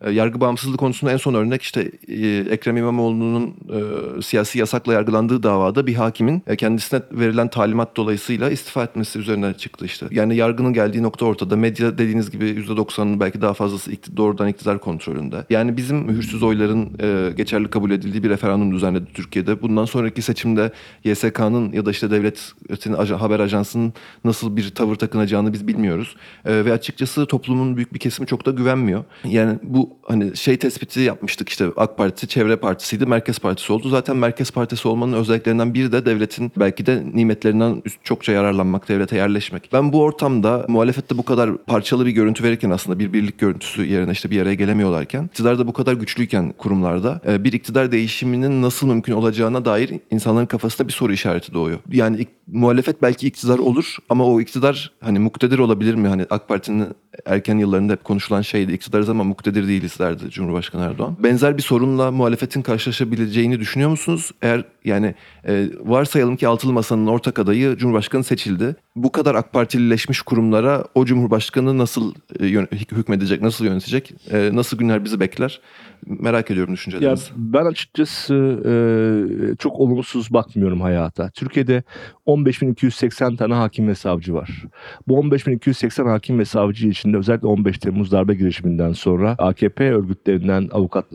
e, 0.05 0.11
Yargı 0.11 0.41
bağımsızlığı 0.41 0.77
konusunda 0.77 1.13
en 1.13 1.17
son 1.17 1.35
örnek 1.35 1.63
işte 1.63 1.91
e, 2.09 2.39
Ekrem 2.51 2.77
İmamoğlu'nun 2.77 3.47
e, 3.47 4.23
siyasi 4.23 4.59
yasakla 4.59 4.93
yargılandığı 4.93 5.43
davada 5.43 5.87
bir 5.87 5.95
hakimin 5.95 6.43
kendisine 6.59 7.01
verilen 7.13 7.49
talimat 7.49 7.97
dolayısıyla 7.97 8.51
istifa 8.51 8.85
etmesi 8.85 9.19
üzerine 9.19 9.55
çıktı 9.55 9.85
işte. 9.85 10.07
Yani 10.11 10.37
yargının 10.37 10.73
geldiği 10.73 11.03
nokta 11.03 11.27
ortada. 11.27 11.57
Medya 11.57 11.99
dediğiniz 11.99 12.31
gibi 12.31 12.45
%90'ın 12.45 13.21
belki 13.21 13.43
daha 13.43 13.55
fazlası 13.55 13.91
doğrudan 14.17 14.49
iktidar 14.49 14.81
kontrolünde. 14.81 15.45
Yani 15.51 15.77
bizim 15.77 15.97
mühürsüz 15.97 16.43
oyların 16.43 16.99
geçerli 17.37 17.71
kabul 17.71 17.91
edildiği 17.91 18.23
bir 18.23 18.31
referandum 18.31 18.73
düzenledi 18.73 19.07
Türkiye'de. 19.15 19.63
Bundan 19.63 19.85
sonraki 19.85 20.23
seçimde 20.23 20.73
YSK'nın 21.05 21.73
ya 21.73 21.87
da 21.87 21.91
işte 21.91 22.11
devletin 22.11 22.93
haber 23.15 23.41
ajansının 23.41 23.93
nasıl 24.25 24.57
bir 24.57 24.71
tavır 24.71 24.95
takınacağını 24.95 25.53
biz 25.53 25.69
bilmiyoruz. 25.69 26.17
Ve 26.45 26.73
açıkçası 26.73 27.27
toplumun 27.27 27.77
büyük 27.77 27.95
bir 27.95 27.99
kesimi 27.99 28.27
çok 28.27 28.47
da 28.47 28.51
güvenmiyor. 28.51 29.05
Yani 29.25 29.59
bu 29.63 29.88
hani 30.03 30.37
şey 30.37 30.57
tespiti 30.57 31.01
yapmıştık 31.01 31.49
işte 31.49 31.67
AK 31.77 31.97
Parti 31.97 32.29
çevre 32.29 32.57
partisiydi, 32.57 33.07
merkez 33.07 33.39
partisi 33.39 33.73
oldu. 33.73 33.89
Zaten 33.89 34.17
merkez 34.17 34.51
partisi 34.51 34.89
olmanın 34.89 35.13
özelliklerinden 35.13 35.75
biri 35.75 35.93
de 35.93 36.07
devletin 36.07 36.53
belki 36.57 36.87
de 36.87 37.03
nimetlerinden 37.15 37.83
çokça 38.05 38.33
yararlanmak, 38.33 38.89
devlete 38.89 39.17
yerleşmek. 39.17 39.71
Ben 39.73 39.93
bu 39.93 40.03
ortamda 40.03 40.65
muhalefette 40.69 41.19
bu 41.19 41.23
kadar 41.23 41.57
parçalı 41.57 42.07
bir 42.07 42.11
görüntü 42.11 42.45
verirken 42.45 42.71
aslında 42.71 42.99
bir 42.99 43.13
birlik 43.13 43.39
görüntüsü 43.39 43.85
yerine 43.85 44.13
işte 44.13 44.31
bir 44.31 44.43
araya 44.43 44.55
gelemiyorlarken, 44.55 45.25
iktidarda 45.25 45.67
bu 45.67 45.73
kadar 45.73 45.93
güçlüyken 45.93 46.55
kurumlarda 46.59 47.21
e, 47.27 47.45
bir 47.45 47.53
iktidar 47.53 47.93
değişiminin 47.93 48.63
nasıl 48.63 48.87
mümkün 48.87 49.13
olacağına 49.13 49.65
dair 49.65 49.91
insanların 50.11 50.47
kafasında 50.47 50.89
bir 50.89 50.93
soru 50.93 51.13
işareti 51.13 51.55
doğuyor. 51.55 51.79
Yani 51.93 52.27
muhalefet 52.47 53.03
belki 53.03 53.27
iktidar 53.27 53.59
olur 53.59 53.97
ama 54.09 54.25
o 54.25 54.41
iktidar 54.41 54.93
hani 55.01 55.19
muktedir 55.19 55.59
olabilir 55.59 55.95
mi? 55.95 56.09
Hani 56.09 56.27
AK 56.31 56.49
Parti'nin 56.49 56.87
erken 57.27 57.59
yıllarında 57.59 57.93
hep 57.93 58.05
konuşulan 58.05 58.43
şeydi. 58.43 58.73
İktidarız 58.73 59.09
ama 59.09 59.25
muktedir 59.25 59.69
değiliz 59.79 59.99
derdi 59.99 60.31
Cumhurbaşkanı 60.31 60.83
Erdoğan. 60.83 61.17
Benzer 61.23 61.57
bir 61.57 61.63
sorunla 61.63 62.11
muhalefetin 62.11 62.63
karşılaşabileceğini 62.63 63.61
düşünüyor 63.61 63.91
musunuz? 63.91 64.31
Eğer 64.43 64.65
yani 64.85 65.15
e, 65.49 65.69
varsayalım 65.81 66.37
ki 66.37 66.49
altılı 66.49 66.73
masanın 66.73 67.07
ortak 67.07 67.39
adayı 67.39 67.77
Cumhurbaşkanı 67.77 68.25
seçildi. 68.25 68.77
Bu 69.03 69.13
kadar 69.13 69.35
AK 69.35 69.53
Partilileşmiş 69.53 70.23
kurumlara 70.23 70.85
o 70.95 71.05
Cumhurbaşkanı 71.05 71.79
nasıl 71.79 72.15
e, 72.41 72.45
hükmedecek, 72.93 73.43
nasıl 73.43 73.65
yönetecek, 73.65 74.15
e, 74.33 74.51
nasıl 74.53 74.79
günler 74.79 75.05
bizi 75.05 75.21
bekler? 75.21 75.61
Merak 76.07 76.51
ediyorum 76.51 76.75
düşüncelerinizi. 76.75 77.31
ben 77.37 77.65
açıkçası 77.65 78.35
e, 78.35 79.57
çok 79.57 79.81
olumsuz 79.81 80.33
bakmıyorum 80.33 80.81
hayata. 80.81 81.31
Türkiye'de 81.31 81.83
15.280 82.27 83.37
tane 83.37 83.55
hakim 83.55 83.89
ve 83.89 83.95
savcı 83.95 84.35
var. 84.35 84.65
Bu 85.09 85.21
15.280 85.21 86.11
hakim 86.11 86.39
ve 86.39 86.45
savcı 86.45 86.89
içinde 86.89 87.17
özellikle 87.17 87.47
15 87.47 87.79
Temmuz 87.79 88.13
darbe 88.13 88.35
girişiminden 88.35 88.93
sonra 88.93 89.35
AKP 89.39 89.93
örgütlerinden 89.93 90.69
avukat 90.73 91.13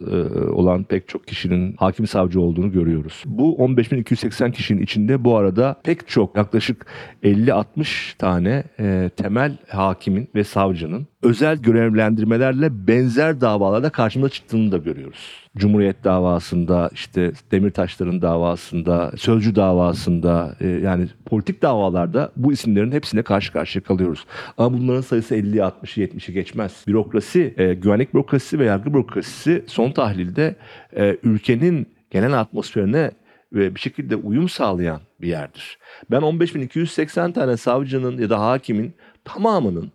olan 0.51 0.83
pek 0.83 1.07
çok 1.07 1.27
kişinin 1.27 1.75
hakim 1.77 2.07
savcı 2.07 2.41
olduğunu 2.41 2.71
görüyoruz. 2.71 3.23
Bu 3.25 3.55
15.280 3.57 4.51
kişinin 4.51 4.81
içinde 4.81 5.23
bu 5.23 5.37
arada 5.37 5.75
pek 5.83 6.07
çok 6.07 6.37
yaklaşık 6.37 6.85
50-60 7.23 7.63
tane 8.17 8.63
e, 8.79 9.09
temel 9.17 9.57
hakimin 9.67 10.29
ve 10.35 10.43
savcının 10.43 11.07
özel 11.23 11.57
görevlendirmelerle 11.57 12.87
benzer 12.87 13.41
davalarda 13.41 13.89
karşımıza 13.89 14.29
çıktığını 14.29 14.71
da 14.71 14.77
görüyoruz. 14.77 15.43
Cumhuriyet 15.57 16.03
davasında, 16.03 16.89
işte 16.93 17.31
Demirtaşların 17.51 18.21
davasında, 18.21 19.11
Sözcü 19.17 19.55
davasında 19.55 20.55
e, 20.61 20.67
yani 20.67 21.07
politik 21.25 21.61
davalarda 21.61 22.31
bu 22.35 22.53
isimlerin 22.53 22.91
hepsine 22.91 23.21
karşı 23.21 23.53
karşıya 23.53 23.83
kalıyoruz. 23.83 24.25
Ama 24.57 24.77
bunların 24.77 25.01
sayısı 25.01 25.35
50, 25.35 25.63
60, 25.63 25.97
70'i 25.97 26.33
geçmez. 26.33 26.83
Bürokrasi, 26.87 27.53
e, 27.57 27.73
güvenlik 27.73 28.13
bürokrasisi 28.13 28.59
ve 28.59 28.65
yargı 28.65 28.93
bürokrasisi 28.93 29.63
son 29.67 29.91
tahlilde 29.91 30.55
e, 30.97 31.17
ülkenin 31.23 31.87
genel 32.11 32.39
atmosferine 32.39 33.11
ve 33.53 33.75
bir 33.75 33.79
şekilde 33.79 34.15
uyum 34.15 34.49
sağlayan 34.49 35.01
bir 35.21 35.27
yerdir. 35.27 35.77
Ben 36.11 36.21
15.280 36.21 37.33
tane 37.33 37.57
savcının 37.57 38.17
ya 38.17 38.29
da 38.29 38.41
hakimin 38.41 38.93
tamamının 39.23 39.91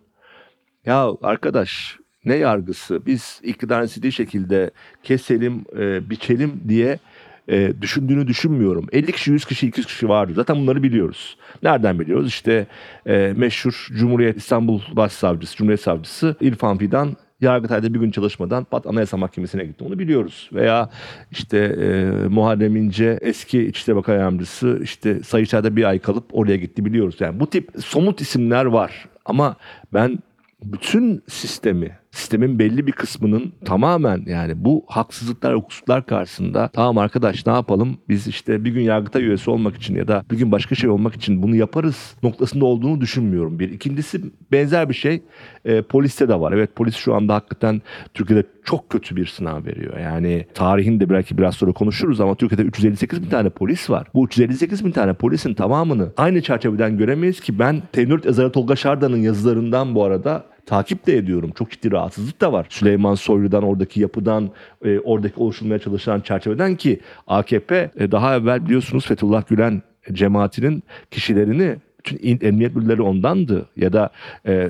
ya 0.85 1.11
arkadaş 1.21 1.97
ne 2.25 2.35
yargısı 2.35 3.05
biz 3.05 3.41
iktidarın 3.43 3.85
istediği 3.85 4.11
şekilde 4.11 4.71
keselim, 5.03 5.65
e, 5.77 6.09
biçelim 6.09 6.61
diye 6.67 6.99
e, 7.47 7.81
düşündüğünü 7.81 8.27
düşünmüyorum. 8.27 8.87
50 8.91 9.11
kişi, 9.11 9.31
100 9.31 9.45
kişi, 9.45 9.67
200 9.67 9.87
kişi 9.87 10.09
vardı. 10.09 10.33
Zaten 10.35 10.55
bunları 10.55 10.83
biliyoruz. 10.83 11.37
Nereden 11.63 11.99
biliyoruz? 11.99 12.27
İşte 12.27 12.67
e, 13.05 13.33
meşhur 13.37 13.87
Cumhuriyet 13.91 14.37
İstanbul 14.37 14.81
Başsavcısı, 14.91 15.55
Cumhuriyet 15.55 15.81
Savcısı 15.81 16.35
İrfan 16.41 16.77
Fidan 16.77 17.17
Yargıtay'da 17.41 17.93
bir 17.93 17.99
gün 17.99 18.11
çalışmadan 18.11 18.63
pat 18.63 18.87
Anayasa 18.87 19.17
Mahkemesi'ne 19.17 19.65
gitti. 19.65 19.83
Onu 19.83 19.99
biliyoruz. 19.99 20.49
Veya 20.53 20.89
işte 21.31 21.57
e, 21.57 22.05
Muharrem 22.27 22.75
İnce 22.75 23.19
eski 23.21 23.65
İçişleri 23.65 23.97
Bakan 23.97 24.17
Yardımcısı 24.17 24.79
işte 24.83 25.23
Sayıştay'da 25.23 25.75
bir 25.75 25.83
ay 25.83 25.99
kalıp 25.99 26.25
oraya 26.31 26.57
gitti 26.57 26.85
biliyoruz. 26.85 27.15
Yani 27.19 27.39
bu 27.39 27.49
tip 27.49 27.69
somut 27.79 28.21
isimler 28.21 28.65
var. 28.65 29.09
Ama 29.25 29.55
ben 29.93 30.19
bütün 30.63 31.23
sistemi, 31.27 31.97
sistemin 32.11 32.59
belli 32.59 32.87
bir 32.87 32.91
kısmının 32.91 33.53
tamamen 33.65 34.23
yani 34.25 34.65
bu 34.65 34.83
haksızlıklar, 34.87 35.55
hukuksuzluklar 35.55 36.05
karşısında 36.05 36.69
tamam 36.73 36.97
arkadaş 36.97 37.45
ne 37.45 37.53
yapalım 37.53 37.97
biz 38.09 38.27
işte 38.27 38.65
bir 38.65 38.71
gün 38.71 38.81
yargıta 38.81 39.19
üyesi 39.19 39.49
olmak 39.49 39.75
için 39.75 39.95
ya 39.95 40.07
da 40.07 40.23
bir 40.31 40.37
gün 40.37 40.51
başka 40.51 40.75
şey 40.75 40.89
olmak 40.89 41.15
için 41.15 41.43
bunu 41.43 41.55
yaparız 41.55 42.15
noktasında 42.23 42.65
olduğunu 42.65 43.01
düşünmüyorum. 43.01 43.59
Bir. 43.59 43.69
İkincisi 43.69 44.21
benzer 44.51 44.89
bir 44.89 44.93
şey 44.93 45.21
e, 45.65 45.81
poliste 45.81 46.29
de 46.29 46.39
var. 46.39 46.51
Evet 46.51 46.75
polis 46.75 46.95
şu 46.95 47.15
anda 47.15 47.35
hakikaten 47.35 47.81
Türkiye'de 48.13 48.43
çok 48.63 48.89
kötü 48.89 49.15
bir 49.15 49.25
sınav 49.25 49.65
veriyor. 49.65 49.99
Yani 49.99 50.45
tarihin 50.53 50.99
de 50.99 51.09
belki 51.09 51.37
biraz 51.37 51.55
sonra 51.55 51.71
konuşuruz 51.71 52.21
ama 52.21 52.35
Türkiye'de 52.35 52.61
358 52.61 53.21
bin 53.23 53.29
tane 53.29 53.49
polis 53.49 53.89
var. 53.89 54.07
Bu 54.13 54.25
358 54.25 54.85
bin 54.85 54.91
tane 54.91 55.13
polisin 55.13 55.53
tamamını 55.53 56.13
aynı 56.17 56.41
çerçeveden 56.41 56.97
göremeyiz 56.97 57.39
ki 57.39 57.59
ben 57.59 57.81
Temür 57.91 58.25
Ezara 58.25 58.51
Tolga 58.51 58.75
Şardan'ın 58.75 59.17
yazılarından 59.17 59.95
bu 59.95 60.03
arada 60.03 60.45
takip 60.69 61.07
de 61.07 61.17
ediyorum. 61.17 61.51
Çok 61.55 61.71
ciddi 61.71 61.91
rahatsızlık 61.91 62.41
da 62.41 62.53
var. 62.53 62.67
Süleyman 62.69 63.15
Soylu'dan, 63.15 63.63
oradaki 63.63 64.01
yapıdan, 64.01 64.49
e, 64.85 64.99
oradaki 64.99 65.39
oluşturmaya 65.39 65.79
çalışılan 65.79 66.21
çerçeveden 66.21 66.75
ki 66.75 66.99
AKP 67.27 67.91
e, 67.99 68.11
daha 68.11 68.35
evvel 68.35 68.65
biliyorsunuz 68.65 69.05
Fethullah 69.05 69.47
Gülen 69.47 69.81
cemaatinin 70.13 70.83
kişilerini 71.11 71.75
bütün 71.99 72.47
emniyet 72.47 72.75
müdürleri 72.75 73.01
ondandı 73.01 73.65
ya 73.75 73.93
da 73.93 74.09
e, 74.45 74.53
e, 74.53 74.69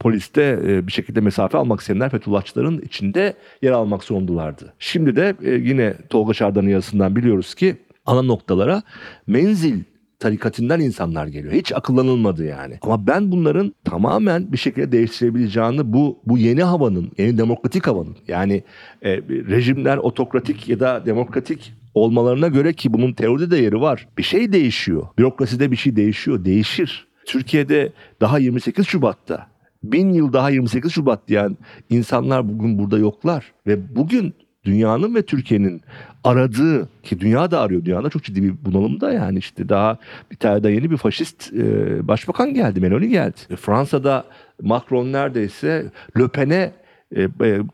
poliste 0.00 0.60
e, 0.66 0.86
bir 0.86 0.92
şekilde 0.92 1.20
mesafe 1.20 1.58
almak 1.58 1.80
isteyenler 1.80 2.10
Fethullahçıların 2.10 2.80
içinde 2.80 3.34
yer 3.62 3.72
almak 3.72 4.04
zorundalardı. 4.04 4.72
Şimdi 4.78 5.16
de 5.16 5.34
e, 5.42 5.50
yine 5.50 5.94
Tolga 6.10 6.34
Şardan'ın 6.34 6.68
yazısından 6.68 7.16
biliyoruz 7.16 7.54
ki 7.54 7.76
ana 8.06 8.22
noktalara 8.22 8.82
menzil 9.26 9.80
tarikatinden 10.24 10.80
insanlar 10.80 11.26
geliyor. 11.26 11.52
Hiç 11.52 11.72
akıllanılmadı 11.72 12.44
yani. 12.44 12.78
Ama 12.82 13.06
ben 13.06 13.32
bunların 13.32 13.74
tamamen 13.84 14.52
bir 14.52 14.56
şekilde 14.56 14.92
değiştirebileceğini 14.92 15.92
bu 15.92 16.18
bu 16.26 16.38
yeni 16.38 16.62
havanın, 16.62 17.10
yeni 17.18 17.38
demokratik 17.38 17.86
havanın 17.86 18.16
yani 18.28 18.62
e, 19.02 19.16
rejimler 19.26 19.96
otokratik 19.96 20.68
ya 20.68 20.80
da 20.80 21.06
demokratik 21.06 21.74
olmalarına 21.94 22.48
göre 22.48 22.72
ki 22.72 22.92
bunun 22.92 23.12
teoride 23.12 23.50
de 23.50 23.56
yeri 23.56 23.80
var. 23.80 24.08
Bir 24.18 24.22
şey 24.22 24.52
değişiyor. 24.52 25.06
Bürokraside 25.18 25.70
bir 25.70 25.76
şey 25.76 25.96
değişiyor. 25.96 26.44
Değişir. 26.44 27.08
Türkiye'de 27.26 27.92
daha 28.20 28.38
28 28.38 28.86
Şubat'ta 28.86 29.46
bin 29.82 30.12
yıl 30.12 30.32
daha 30.32 30.50
28 30.50 30.92
Şubat 30.92 31.28
diyen 31.28 31.56
insanlar 31.90 32.48
bugün 32.48 32.78
burada 32.78 32.98
yoklar. 32.98 33.52
Ve 33.66 33.96
bugün 33.96 34.34
dünyanın 34.64 35.14
ve 35.14 35.22
Türkiye'nin 35.22 35.82
aradığı 36.24 36.88
ki 37.02 37.20
dünya 37.20 37.50
da 37.50 37.60
arıyor. 37.60 37.84
Dünyada 37.84 38.10
çok 38.10 38.24
ciddi 38.24 38.42
bir 38.42 38.54
bunalımda 38.64 39.12
yani 39.12 39.38
işte 39.38 39.68
daha 39.68 39.98
bir 40.30 40.36
tane 40.36 40.62
daha 40.62 40.72
yeni 40.72 40.90
bir 40.90 40.96
faşist 40.96 41.52
e, 41.52 42.08
başbakan 42.08 42.54
geldi. 42.54 42.80
Meloni 42.80 43.08
geldi. 43.08 43.36
E, 43.50 43.56
Fransa'da 43.56 44.24
Macron 44.62 45.12
neredeyse 45.12 45.86
Le 46.18 46.28
Pen'e 46.28 46.72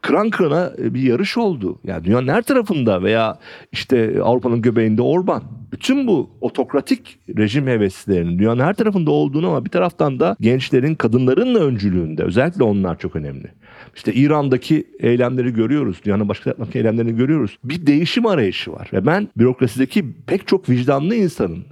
kıran 0.02 0.30
kırana 0.30 0.72
e, 0.78 0.94
bir 0.94 1.02
yarış 1.02 1.38
oldu. 1.38 1.78
Yani 1.84 2.04
dünyanın 2.04 2.28
her 2.28 2.42
tarafında 2.42 3.02
veya 3.02 3.38
işte 3.72 4.22
Avrupa'nın 4.22 4.62
göbeğinde 4.62 5.02
Orban. 5.02 5.42
Bütün 5.72 6.06
bu 6.06 6.30
otokratik 6.40 7.18
rejim 7.36 7.66
heveslerinin 7.66 8.38
dünyanın 8.38 8.62
her 8.62 8.74
tarafında 8.74 9.10
olduğunu 9.10 9.48
ama 9.48 9.64
bir 9.64 9.70
taraftan 9.70 10.20
da 10.20 10.36
gençlerin, 10.40 10.94
kadınların 10.94 11.54
da 11.54 11.58
öncülüğünde 11.60 12.22
özellikle 12.22 12.64
onlar 12.64 12.98
çok 12.98 13.16
önemli. 13.16 13.46
İşte 13.96 14.12
İran'daki 14.12 14.86
eylemleri 15.00 15.52
görüyoruz. 15.52 16.00
Dünyanın 16.04 16.28
başka 16.28 16.44
tarafındaki 16.44 16.78
eylemlerini 16.78 17.16
görüyoruz. 17.16 17.58
Bir 17.64 17.86
değişim 17.86 18.26
arayışı 18.26 18.72
var. 18.72 18.90
Ve 18.92 19.06
ben 19.06 19.28
bürokrasideki 19.36 20.04
pek 20.26 20.46
çok 20.46 20.68
vicdanlı 20.68 21.14
insanın 21.14 21.64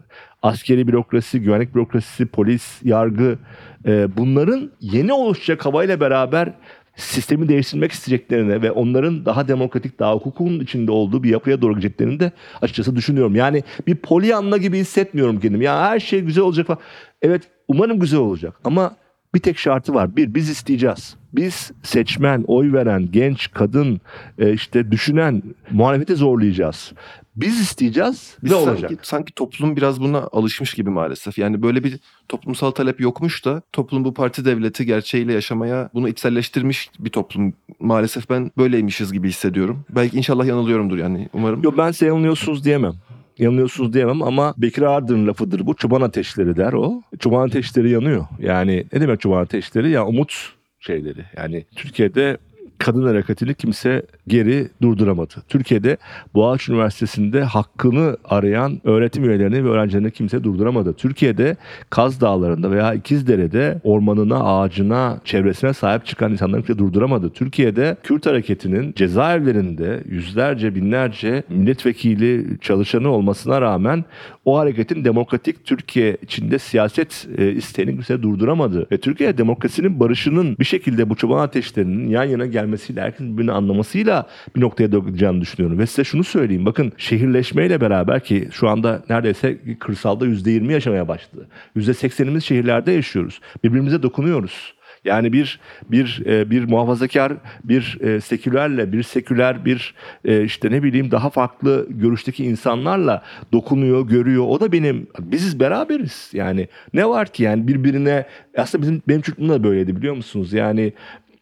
askeri 0.42 0.88
bürokrasi, 0.88 1.40
güvenlik 1.40 1.74
bürokrasisi, 1.74 2.26
polis, 2.26 2.82
yargı 2.84 3.38
e, 3.86 4.16
bunların 4.16 4.70
yeni 4.80 5.12
oluşacak 5.12 5.66
havayla 5.66 6.00
beraber 6.00 6.52
sistemi 6.98 7.48
değiştirmek 7.48 7.92
isteyeceklerine 7.92 8.62
ve 8.62 8.70
onların 8.70 9.26
daha 9.26 9.48
demokratik, 9.48 9.98
daha 9.98 10.14
hukukun 10.14 10.60
içinde 10.60 10.90
olduğu 10.90 11.22
bir 11.22 11.30
yapıya 11.30 11.62
doğru 11.62 11.72
gideceklerini 11.72 12.20
de 12.20 12.32
açıkçası 12.62 12.96
düşünüyorum. 12.96 13.36
Yani 13.36 13.64
bir 13.86 13.96
polyanla 13.96 14.56
gibi 14.56 14.78
hissetmiyorum 14.78 15.40
kendimi. 15.40 15.64
Ya 15.64 15.80
her 15.80 16.00
şey 16.00 16.20
güzel 16.20 16.44
olacak 16.44 16.66
falan. 16.66 16.80
Evet 17.22 17.42
umarım 17.68 18.00
güzel 18.00 18.20
olacak 18.20 18.60
ama 18.64 18.96
bir 19.34 19.40
tek 19.40 19.58
şartı 19.58 19.94
var. 19.94 20.16
Bir, 20.16 20.34
biz 20.34 20.50
isteyeceğiz. 20.50 21.16
Biz 21.32 21.72
seçmen, 21.82 22.44
oy 22.46 22.72
veren, 22.72 23.08
genç, 23.12 23.50
kadın, 23.50 24.00
e, 24.38 24.52
işte 24.52 24.90
düşünen 24.90 25.42
muhalefeti 25.70 26.16
zorlayacağız. 26.16 26.92
Biz 27.36 27.60
isteyeceğiz 27.60 28.36
Biz 28.44 28.52
ve 28.52 28.54
sanki, 28.54 28.70
olacak. 28.70 29.06
sanki 29.06 29.34
toplum 29.34 29.76
biraz 29.76 30.00
buna 30.00 30.18
alışmış 30.32 30.74
gibi 30.74 30.90
maalesef. 30.90 31.38
Yani 31.38 31.62
böyle 31.62 31.84
bir 31.84 31.98
toplumsal 32.28 32.70
talep 32.70 33.00
yokmuş 33.00 33.44
da 33.44 33.62
toplum 33.72 34.04
bu 34.04 34.14
parti 34.14 34.44
devleti 34.44 34.86
gerçeğiyle 34.86 35.32
yaşamaya 35.32 35.90
bunu 35.94 36.08
içselleştirmiş 36.08 36.90
bir 36.98 37.10
toplum. 37.10 37.52
Maalesef 37.80 38.30
ben 38.30 38.50
böyleymişiz 38.58 39.12
gibi 39.12 39.28
hissediyorum. 39.28 39.84
Belki 39.90 40.16
inşallah 40.16 40.46
yanılıyorumdur 40.46 40.98
yani 40.98 41.28
umarım. 41.32 41.62
Yo 41.62 41.72
ben 41.78 41.90
size 41.90 42.06
yanılıyorsunuz 42.06 42.64
diyemem. 42.64 42.94
Yanılıyorsunuz 43.38 43.92
diyemem 43.92 44.22
ama 44.22 44.54
Bekir 44.56 44.82
Ardır'ın 44.82 45.26
lafıdır 45.26 45.66
bu. 45.66 45.74
Çoban 45.74 46.00
ateşleri 46.00 46.56
der 46.56 46.72
o. 46.72 47.02
Çoban 47.18 47.46
ateşleri 47.46 47.90
yanıyor. 47.90 48.26
Yani 48.38 48.86
ne 48.92 49.00
demek 49.00 49.20
çoban 49.20 49.42
ateşleri? 49.42 49.90
Ya 49.90 50.06
umut 50.06 50.57
şeyleri. 50.80 51.24
Yani 51.36 51.64
Türkiye'de 51.76 52.38
kadın 52.78 53.06
hareketini 53.06 53.54
kimse 53.54 54.02
geri 54.28 54.68
durduramadı. 54.82 55.34
Türkiye'de 55.48 55.96
Boğaziçi 56.34 56.72
Üniversitesi'nde 56.72 57.42
hakkını 57.42 58.16
arayan 58.24 58.80
öğretim 58.84 59.24
üyelerini 59.24 59.64
ve 59.64 59.68
öğrencilerini 59.68 60.10
kimse 60.10 60.44
durduramadı. 60.44 60.92
Türkiye'de 60.92 61.56
Kaz 61.90 62.20
Dağları'nda 62.20 62.70
veya 62.70 62.94
İkizdere'de 62.94 63.80
ormanına, 63.84 64.44
ağacına, 64.44 65.20
çevresine 65.24 65.72
sahip 65.72 66.06
çıkan 66.06 66.32
insanları 66.32 66.62
kimse 66.62 66.78
durduramadı. 66.78 67.30
Türkiye'de 67.30 67.96
Kürt 68.02 68.26
hareketinin 68.26 68.92
cezaevlerinde 68.96 70.02
yüzlerce, 70.08 70.74
binlerce 70.74 71.42
milletvekili 71.48 72.58
çalışanı 72.60 73.08
olmasına 73.08 73.60
rağmen 73.60 74.04
o 74.44 74.58
hareketin 74.58 75.04
demokratik 75.04 75.64
Türkiye 75.64 76.16
içinde 76.22 76.58
siyaset 76.58 77.28
e, 77.38 77.52
isteğini 77.52 77.92
kimse 77.92 78.22
durduramadı. 78.22 78.86
Ve 78.92 78.98
Türkiye 78.98 79.38
demokrasinin 79.38 80.00
barışının 80.00 80.56
bir 80.58 80.64
şekilde 80.64 81.10
bu 81.10 81.16
çoban 81.16 81.38
ateşlerinin 81.38 82.08
yan 82.08 82.24
yana 82.24 82.46
gelmesiyle, 82.68 83.00
herkesin 83.00 83.32
birbirini 83.32 83.52
anlamasıyla 83.52 84.26
bir 84.56 84.60
noktaya 84.60 84.92
döküleceğini 84.92 85.40
düşünüyorum. 85.40 85.78
Ve 85.78 85.86
size 85.86 86.04
şunu 86.04 86.24
söyleyeyim. 86.24 86.66
Bakın 86.66 86.92
şehirleşmeyle 86.96 87.80
beraber 87.80 88.24
ki 88.24 88.48
şu 88.52 88.68
anda 88.68 89.02
neredeyse 89.08 89.58
kırsalda 89.80 90.26
%20 90.26 90.72
yaşamaya 90.72 91.08
başladı. 91.08 91.48
%80'imiz 91.76 92.40
şehirlerde 92.40 92.92
yaşıyoruz. 92.92 93.40
Birbirimize 93.64 94.02
dokunuyoruz. 94.02 94.74
Yani 95.04 95.32
bir 95.32 95.60
bir 95.90 96.22
e, 96.26 96.50
bir 96.50 96.64
muhafazakar, 96.64 97.32
bir 97.64 97.98
e, 98.00 98.20
sekülerle, 98.20 98.92
bir 98.92 99.02
seküler, 99.02 99.64
bir 99.64 99.94
e, 100.24 100.44
işte 100.44 100.70
ne 100.70 100.82
bileyim 100.82 101.10
daha 101.10 101.30
farklı 101.30 101.86
görüşteki 101.90 102.44
insanlarla 102.44 103.22
dokunuyor, 103.52 104.08
görüyor. 104.08 104.44
O 104.48 104.60
da 104.60 104.72
benim, 104.72 105.06
biziz 105.18 105.60
beraberiz. 105.60 106.30
Yani 106.32 106.68
ne 106.94 107.08
var 107.08 107.28
ki 107.32 107.42
yani 107.42 107.68
birbirine 107.68 108.26
aslında 108.56 108.82
bizim 108.82 109.02
benim 109.08 109.20
çocukluğumda 109.20 109.54
da 109.54 109.64
böyleydi 109.64 109.96
biliyor 109.96 110.14
musunuz? 110.16 110.52
Yani 110.52 110.92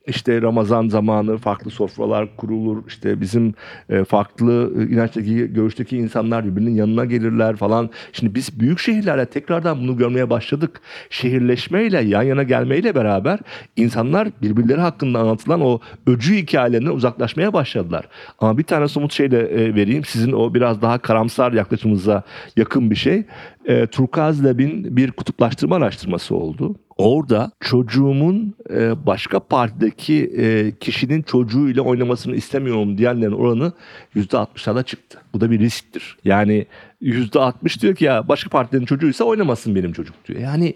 işte 0.06 0.42
Ramazan 0.42 0.88
zamanı 0.88 1.38
farklı 1.38 1.70
sofralar 1.70 2.36
kurulur. 2.36 2.82
İşte 2.88 3.20
bizim 3.20 3.54
e, 3.88 4.04
farklı 4.04 4.72
e, 4.78 4.82
inançtaki, 4.82 5.52
görüşteki 5.52 5.96
insanlar 5.96 6.44
birbirinin 6.44 6.74
yanına 6.74 7.04
gelirler 7.04 7.56
falan. 7.56 7.90
Şimdi 8.12 8.34
biz 8.34 8.60
büyük 8.60 8.78
şehirlerle 8.78 9.26
tekrardan 9.26 9.80
bunu 9.80 9.96
görmeye 9.96 10.30
başladık. 10.30 10.80
Şehirleşmeyle, 11.10 12.02
yan 12.02 12.22
yana 12.22 12.42
gelmeyle 12.42 12.94
beraber 12.94 13.38
insanlar 13.76 14.28
birbirleri 14.42 14.80
hakkında 14.80 15.18
anlatılan 15.18 15.60
o 15.60 15.80
öcü 16.06 16.36
hikayelerinden 16.36 16.90
uzaklaşmaya 16.90 17.52
başladılar. 17.52 18.08
Ama 18.38 18.58
bir 18.58 18.64
tane 18.64 18.88
somut 18.88 19.12
şey 19.12 19.30
de 19.30 19.40
e, 19.40 19.74
vereyim. 19.74 20.04
Sizin 20.04 20.32
o 20.32 20.54
biraz 20.54 20.82
daha 20.82 20.98
karamsar 20.98 21.52
yaklaşımınıza 21.52 22.22
yakın 22.56 22.90
bir 22.90 22.96
şey. 22.96 23.24
E, 23.66 23.86
Turkuaz 23.86 24.44
Lab'in 24.44 24.96
bir 24.96 25.10
kutuplaştırma 25.10 25.76
araştırması 25.76 26.34
oldu. 26.34 26.76
Orada 26.96 27.50
çocuğumun 27.60 28.54
e, 28.70 29.06
başka 29.06 29.40
partideki 29.40 30.24
e, 30.24 30.72
kişinin 30.80 31.22
çocuğuyla 31.22 31.82
oynamasını 31.82 32.36
istemiyorum 32.36 32.98
diyenlerin 32.98 33.32
oranı 33.32 33.72
%60'lara 34.16 34.84
çıktı. 34.84 35.18
Bu 35.32 35.40
da 35.40 35.50
bir 35.50 35.58
risktir. 35.60 36.16
Yani 36.24 36.66
%60 37.02 37.80
diyor 37.80 37.94
ki 37.94 38.04
ya 38.04 38.28
başka 38.28 38.50
partinin 38.50 38.84
çocuğuysa 38.86 39.24
oynamasın 39.24 39.74
benim 39.74 39.92
çocuk 39.92 40.14
diyor. 40.28 40.40
Yani 40.40 40.74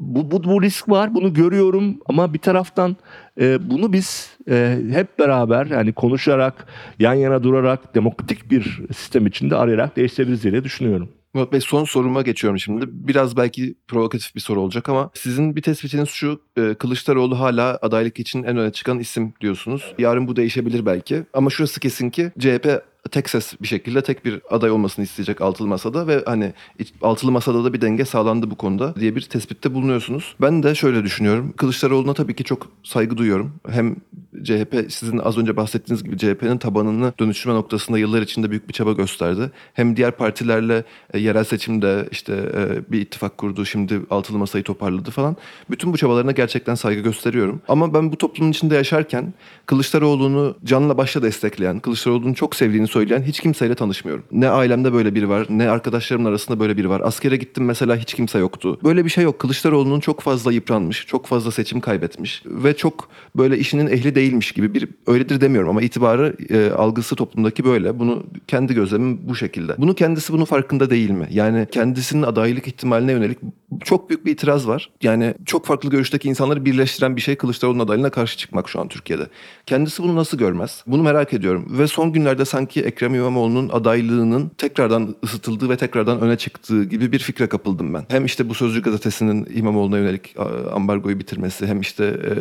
bu, 0.00 0.30
bu, 0.30 0.44
bu 0.44 0.62
risk 0.62 0.88
var 0.88 1.14
bunu 1.14 1.34
görüyorum 1.34 1.98
ama 2.06 2.34
bir 2.34 2.38
taraftan 2.38 2.96
e, 3.40 3.70
bunu 3.70 3.92
biz 3.92 4.36
e, 4.50 4.78
hep 4.90 5.18
beraber 5.18 5.66
yani 5.66 5.92
konuşarak 5.92 6.66
yan 6.98 7.14
yana 7.14 7.42
durarak 7.42 7.94
demokratik 7.94 8.50
bir 8.50 8.80
sistem 8.96 9.26
içinde 9.26 9.56
arayarak 9.56 9.96
değiştirebiliriz 9.96 10.42
diye 10.42 10.64
düşünüyorum. 10.64 11.08
Murat 11.34 11.52
Bey 11.52 11.60
son 11.60 11.84
soruma 11.84 12.22
geçiyorum 12.22 12.58
şimdi. 12.58 12.84
Biraz 12.88 13.36
belki 13.36 13.74
provokatif 13.88 14.34
bir 14.34 14.40
soru 14.40 14.60
olacak 14.60 14.88
ama 14.88 15.10
sizin 15.14 15.56
bir 15.56 15.62
tespitiniz 15.62 16.08
şu. 16.08 16.40
e, 16.56 16.74
Kılıçdaroğlu 16.74 17.40
hala 17.40 17.78
adaylık 17.82 18.20
için 18.20 18.42
en 18.42 18.56
öne 18.56 18.72
çıkan 18.72 18.98
isim 18.98 19.34
diyorsunuz. 19.40 19.94
Yarın 19.98 20.28
bu 20.28 20.36
değişebilir 20.36 20.86
belki. 20.86 21.22
Ama 21.32 21.50
şurası 21.50 21.80
kesin 21.80 22.10
ki 22.10 22.32
CHP 22.38 22.82
tek 23.10 23.30
ses 23.30 23.54
bir 23.62 23.66
şekilde 23.66 24.02
tek 24.02 24.24
bir 24.24 24.40
aday 24.50 24.70
olmasını 24.70 25.04
isteyecek 25.04 25.40
altılı 25.40 25.68
masada 25.68 26.06
ve 26.06 26.22
hani 26.26 26.52
altılı 27.02 27.32
masada 27.32 27.64
da 27.64 27.72
bir 27.72 27.80
denge 27.80 28.04
sağlandı 28.04 28.50
bu 28.50 28.56
konuda 28.56 28.94
diye 28.96 29.16
bir 29.16 29.20
tespitte 29.20 29.74
bulunuyorsunuz. 29.74 30.34
Ben 30.40 30.62
de 30.62 30.74
şöyle 30.74 31.04
düşünüyorum. 31.04 31.54
Kılıçdaroğlu'na 31.56 32.14
tabii 32.14 32.34
ki 32.34 32.44
çok 32.44 32.68
saygı 32.82 33.16
duyuyorum. 33.16 33.54
Hem 33.68 33.96
CHP 34.44 34.92
sizin 34.92 35.18
az 35.18 35.38
önce 35.38 35.56
bahsettiğiniz 35.56 36.04
gibi 36.04 36.18
CHP'nin 36.18 36.58
tabanını 36.58 37.12
dönüştürme 37.20 37.54
noktasında 37.56 37.98
yıllar 37.98 38.22
içinde 38.22 38.50
büyük 38.50 38.68
bir 38.68 38.72
çaba 38.72 38.92
gösterdi. 38.92 39.50
Hem 39.74 39.96
diğer 39.96 40.12
partilerle 40.12 40.84
e, 41.14 41.18
yerel 41.18 41.44
seçimde 41.44 42.08
işte 42.10 42.32
e, 42.32 42.92
bir 42.92 43.00
ittifak 43.00 43.38
kurdu. 43.38 43.64
Şimdi 43.64 44.00
altılı 44.10 44.38
masayı 44.38 44.64
toparladı 44.64 45.10
falan. 45.10 45.36
Bütün 45.70 45.92
bu 45.92 45.96
çabalarına 45.96 46.32
gerçekten 46.32 46.74
saygı 46.74 47.00
gösteriyorum. 47.00 47.62
Ama 47.68 47.94
ben 47.94 48.12
bu 48.12 48.18
toplumun 48.18 48.50
içinde 48.50 48.74
yaşarken 48.74 49.34
Kılıçdaroğlu'nu 49.66 50.56
canla 50.64 50.98
başla 50.98 51.22
destekleyen, 51.22 51.80
Kılıçdaroğlu'nu 51.80 52.34
çok 52.34 52.56
sevdiğini 52.56 52.88
söyleyen 52.92 53.22
hiç 53.22 53.40
kimseyle 53.40 53.74
tanışmıyorum. 53.74 54.24
Ne 54.32 54.48
ailemde 54.48 54.92
böyle 54.92 55.14
biri 55.14 55.28
var, 55.28 55.46
ne 55.50 55.70
arkadaşlarımın 55.70 56.28
arasında 56.28 56.60
böyle 56.60 56.76
biri 56.76 56.88
var. 56.88 57.00
Askere 57.04 57.36
gittim 57.36 57.64
mesela 57.64 57.96
hiç 57.96 58.14
kimse 58.14 58.38
yoktu. 58.38 58.78
Böyle 58.84 59.04
bir 59.04 59.10
şey 59.10 59.24
yok. 59.24 59.38
Kılıçdaroğlu'nun 59.38 60.00
çok 60.00 60.20
fazla 60.20 60.52
yıpranmış, 60.52 61.06
çok 61.06 61.26
fazla 61.26 61.50
seçim 61.50 61.80
kaybetmiş 61.80 62.42
ve 62.46 62.76
çok 62.76 63.08
böyle 63.36 63.58
işinin 63.58 63.86
ehli 63.86 64.14
değilmiş 64.14 64.52
gibi 64.52 64.74
bir 64.74 64.88
öyledir 65.06 65.40
demiyorum 65.40 65.70
ama 65.70 65.82
itibarı 65.82 66.36
e, 66.50 66.70
algısı 66.70 67.16
toplumdaki 67.16 67.64
böyle. 67.64 67.98
Bunu 67.98 68.24
kendi 68.46 68.74
gözlemim 68.74 69.28
bu 69.28 69.34
şekilde. 69.34 69.74
Bunu 69.78 69.94
kendisi 69.94 70.32
bunun 70.32 70.44
farkında 70.44 70.90
değil 70.90 71.10
mi? 71.10 71.28
Yani 71.30 71.66
kendisinin 71.72 72.22
adaylık 72.22 72.66
ihtimaline 72.66 73.12
yönelik 73.12 73.38
çok 73.84 74.10
büyük 74.10 74.26
bir 74.26 74.32
itiraz 74.32 74.68
var. 74.68 74.90
Yani 75.02 75.34
çok 75.46 75.66
farklı 75.66 75.90
görüşteki 75.90 76.28
insanları 76.28 76.64
birleştiren 76.64 77.16
bir 77.16 77.20
şey 77.20 77.36
Kılıçdaroğlu'nun 77.36 77.84
adaylığına 77.84 78.10
karşı 78.10 78.38
çıkmak 78.38 78.68
şu 78.68 78.80
an 78.80 78.88
Türkiye'de. 78.88 79.26
Kendisi 79.66 80.02
bunu 80.02 80.16
nasıl 80.16 80.38
görmez? 80.38 80.84
Bunu 80.86 81.02
merak 81.02 81.32
ediyorum. 81.32 81.66
Ve 81.78 81.86
son 81.86 82.12
günlerde 82.12 82.44
sanki 82.44 82.81
Ekrem 82.84 83.14
İmamoğlu'nun 83.14 83.68
adaylığının 83.68 84.50
tekrardan 84.58 85.14
ısıtıldığı 85.24 85.68
ve 85.68 85.76
tekrardan 85.76 86.20
öne 86.20 86.36
çıktığı 86.36 86.84
gibi 86.84 87.12
bir 87.12 87.18
fikre 87.18 87.46
kapıldım 87.46 87.94
ben. 87.94 88.04
Hem 88.08 88.24
işte 88.24 88.48
bu 88.48 88.54
Sözcü 88.54 88.82
gazetesinin 88.82 89.46
İmamoğlu'na 89.54 89.98
yönelik 89.98 90.34
a, 90.38 90.74
ambargoyu 90.74 91.18
bitirmesi 91.18 91.66
hem 91.66 91.80
işte 91.80 92.04
e, 92.04 92.32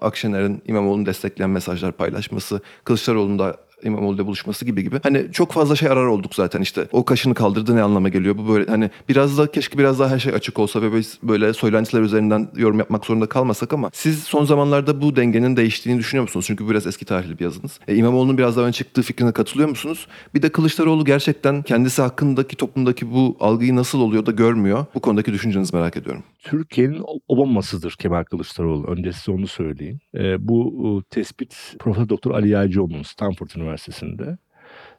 Akşener'in 0.00 0.62
İmamoğlu'nu 0.66 1.06
destekleyen 1.06 1.50
mesajlar 1.50 1.92
paylaşması, 1.92 2.60
Kılıçdaroğlu'nun 2.84 3.38
da 3.38 3.56
İmamoğlu'yla 3.82 4.26
buluşması 4.26 4.64
gibi 4.64 4.82
gibi. 4.82 5.00
Hani 5.02 5.26
çok 5.32 5.52
fazla 5.52 5.76
şey 5.76 5.88
arar 5.88 6.06
olduk 6.06 6.34
zaten 6.34 6.60
işte. 6.60 6.88
O 6.92 7.04
kaşını 7.04 7.34
kaldırdı 7.34 7.76
ne 7.76 7.82
anlama 7.82 8.08
geliyor? 8.08 8.38
Bu 8.38 8.48
böyle 8.48 8.70
hani 8.70 8.90
biraz 9.08 9.38
da 9.38 9.50
keşke 9.50 9.78
biraz 9.78 9.98
daha 9.98 10.10
her 10.10 10.18
şey 10.18 10.34
açık 10.34 10.58
olsa 10.58 10.82
ve 10.82 10.96
biz 10.96 11.18
böyle 11.22 11.52
söylentiler 11.52 12.02
üzerinden 12.02 12.48
yorum 12.56 12.78
yapmak 12.78 13.06
zorunda 13.06 13.26
kalmasak 13.26 13.72
ama 13.72 13.90
siz 13.92 14.22
son 14.22 14.44
zamanlarda 14.44 15.02
bu 15.02 15.16
dengenin 15.16 15.56
değiştiğini 15.56 15.98
düşünüyor 15.98 16.22
musunuz? 16.22 16.46
Çünkü 16.46 16.70
biraz 16.70 16.86
eski 16.86 17.04
tarihli 17.04 17.38
bir 17.38 17.44
yazınız. 17.44 17.80
E, 17.88 17.96
İmamoğlu'nun 17.96 18.38
biraz 18.38 18.56
daha 18.56 18.64
öne 18.64 18.72
çıktığı 18.72 19.02
fikrine 19.02 19.32
katılıyor 19.32 19.68
musunuz? 19.68 20.06
Bir 20.34 20.42
de 20.42 20.48
Kılıçdaroğlu 20.48 21.04
gerçekten 21.04 21.62
kendisi 21.62 22.02
hakkındaki 22.02 22.56
toplumdaki 22.56 23.12
bu 23.12 23.36
algıyı 23.40 23.76
nasıl 23.76 24.00
oluyor 24.00 24.26
da 24.26 24.30
görmüyor? 24.30 24.86
Bu 24.94 25.00
konudaki 25.00 25.32
düşüncenizi 25.32 25.76
merak 25.76 25.96
ediyorum. 25.96 26.22
Türkiye'nin 26.38 27.02
Obama'sıdır 27.28 27.96
Kemal 27.98 28.24
Kılıçdaroğlu. 28.24 28.86
Önce 28.86 29.12
size 29.12 29.32
onu 29.32 29.46
söyleyeyim. 29.46 30.00
Ee, 30.14 30.48
bu 30.48 30.72
e, 30.84 31.14
tespit 31.14 31.74
Profesör 31.78 32.08
Doktor 32.08 32.30
Ali 32.30 32.48
Yaycıoğlu'nun 32.48 33.02
Stanford 33.02 33.50
Üniversitesi'nde. 33.66 34.38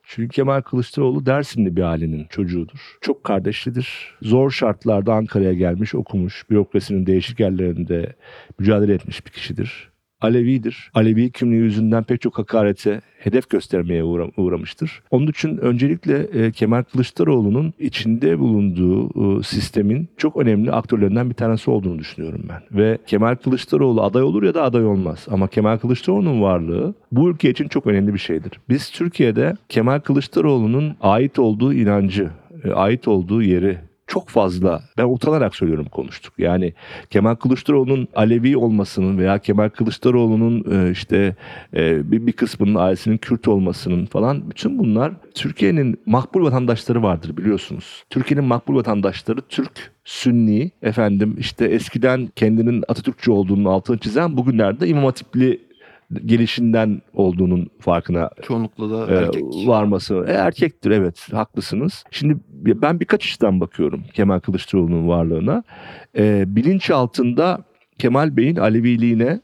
Çünkü 0.03 0.29
Kemal 0.29 0.61
Kılıçdaroğlu 0.61 1.25
Dersimli 1.25 1.75
bir 1.75 1.81
ailenin 1.81 2.27
çocuğudur. 2.29 2.97
Çok 3.01 3.23
kardeşlidir. 3.23 4.15
Zor 4.21 4.51
şartlarda 4.51 5.13
Ankara'ya 5.13 5.53
gelmiş, 5.53 5.95
okumuş. 5.95 6.49
Bürokrasinin 6.49 7.05
değişik 7.05 7.39
yerlerinde 7.39 8.15
mücadele 8.59 8.93
etmiş 8.93 9.25
bir 9.25 9.31
kişidir. 9.31 9.91
Alevidir. 10.21 10.91
Alevi 10.93 11.31
kimliği 11.31 11.61
yüzünden 11.61 12.03
pek 12.03 12.21
çok 12.21 12.37
hakarete, 12.37 13.01
hedef 13.19 13.49
göstermeye 13.49 14.03
uğra- 14.03 14.31
uğramıştır. 14.37 15.01
Onun 15.11 15.27
için 15.27 15.57
öncelikle 15.57 16.17
e, 16.33 16.51
Kemal 16.51 16.83
Kılıçdaroğlu'nun 16.83 17.73
içinde 17.79 18.39
bulunduğu 18.39 19.39
e, 19.39 19.43
sistemin 19.43 20.09
çok 20.17 20.37
önemli 20.37 20.71
aktörlerinden 20.71 21.29
bir 21.29 21.35
tanesi 21.35 21.71
olduğunu 21.71 21.99
düşünüyorum 21.99 22.45
ben. 22.49 22.77
Ve 22.79 22.97
Kemal 23.07 23.35
Kılıçdaroğlu 23.35 24.01
aday 24.03 24.23
olur 24.23 24.43
ya 24.43 24.53
da 24.53 24.63
aday 24.63 24.85
olmaz. 24.85 25.27
Ama 25.31 25.47
Kemal 25.47 25.77
Kılıçdaroğlu'nun 25.77 26.41
varlığı 26.41 26.93
bu 27.11 27.29
ülke 27.29 27.49
için 27.49 27.67
çok 27.67 27.87
önemli 27.87 28.13
bir 28.13 28.19
şeydir. 28.19 28.51
Biz 28.69 28.89
Türkiye'de 28.89 29.53
Kemal 29.69 29.99
Kılıçdaroğlu'nun 29.99 30.95
ait 31.01 31.39
olduğu 31.39 31.73
inancı, 31.73 32.29
e, 32.63 32.71
ait 32.71 33.07
olduğu 33.07 33.41
yeri 33.41 33.77
çok 34.07 34.29
fazla 34.29 34.83
ben 34.97 35.05
utanarak 35.05 35.55
söylüyorum 35.55 35.87
konuştuk. 35.91 36.33
Yani 36.37 36.73
Kemal 37.09 37.35
Kılıçdaroğlu'nun 37.35 38.07
Alevi 38.15 38.57
olmasının 38.57 39.17
veya 39.17 39.37
Kemal 39.39 39.69
Kılıçdaroğlu'nun 39.69 40.65
e, 40.71 40.91
işte 40.91 41.35
e, 41.75 42.11
bir, 42.11 42.31
kısmının 42.31 42.75
ailesinin 42.75 43.17
Kürt 43.17 43.47
olmasının 43.47 44.05
falan 44.05 44.49
bütün 44.49 44.79
bunlar 44.79 45.13
Türkiye'nin 45.35 45.99
makbul 46.05 46.45
vatandaşları 46.45 47.03
vardır 47.03 47.37
biliyorsunuz. 47.37 48.03
Türkiye'nin 48.09 48.45
makbul 48.45 48.75
vatandaşları 48.75 49.41
Türk, 49.41 49.91
Sünni, 50.05 50.71
efendim 50.81 51.35
işte 51.39 51.65
eskiden 51.65 52.29
kendinin 52.35 52.83
Atatürkçü 52.87 53.31
olduğunun 53.31 53.65
altını 53.65 53.97
çizen 53.97 54.37
bugünlerde 54.37 54.87
İmam 54.87 55.05
Hatipli 55.05 55.66
gelişinden 56.25 57.01
olduğunun 57.13 57.69
farkına 57.79 58.29
Çoğunlukla 58.41 58.89
da 58.89 59.13
e, 59.13 59.15
erkek. 59.15 59.43
varması. 59.43 60.25
E, 60.27 60.31
erkektir 60.31 60.91
evet 60.91 61.27
haklısınız. 61.33 62.03
Şimdi 62.11 62.37
ben 62.51 62.99
birkaç 62.99 63.25
açıdan 63.25 63.59
bakıyorum 63.59 64.03
Kemal 64.13 64.39
Kılıçdaroğlu'nun 64.39 65.07
varlığına. 65.07 65.63
E, 66.17 66.55
bilinç 66.55 66.89
altında 66.89 67.63
Kemal 67.99 68.37
Bey'in 68.37 68.55
Aleviliğine 68.55 69.41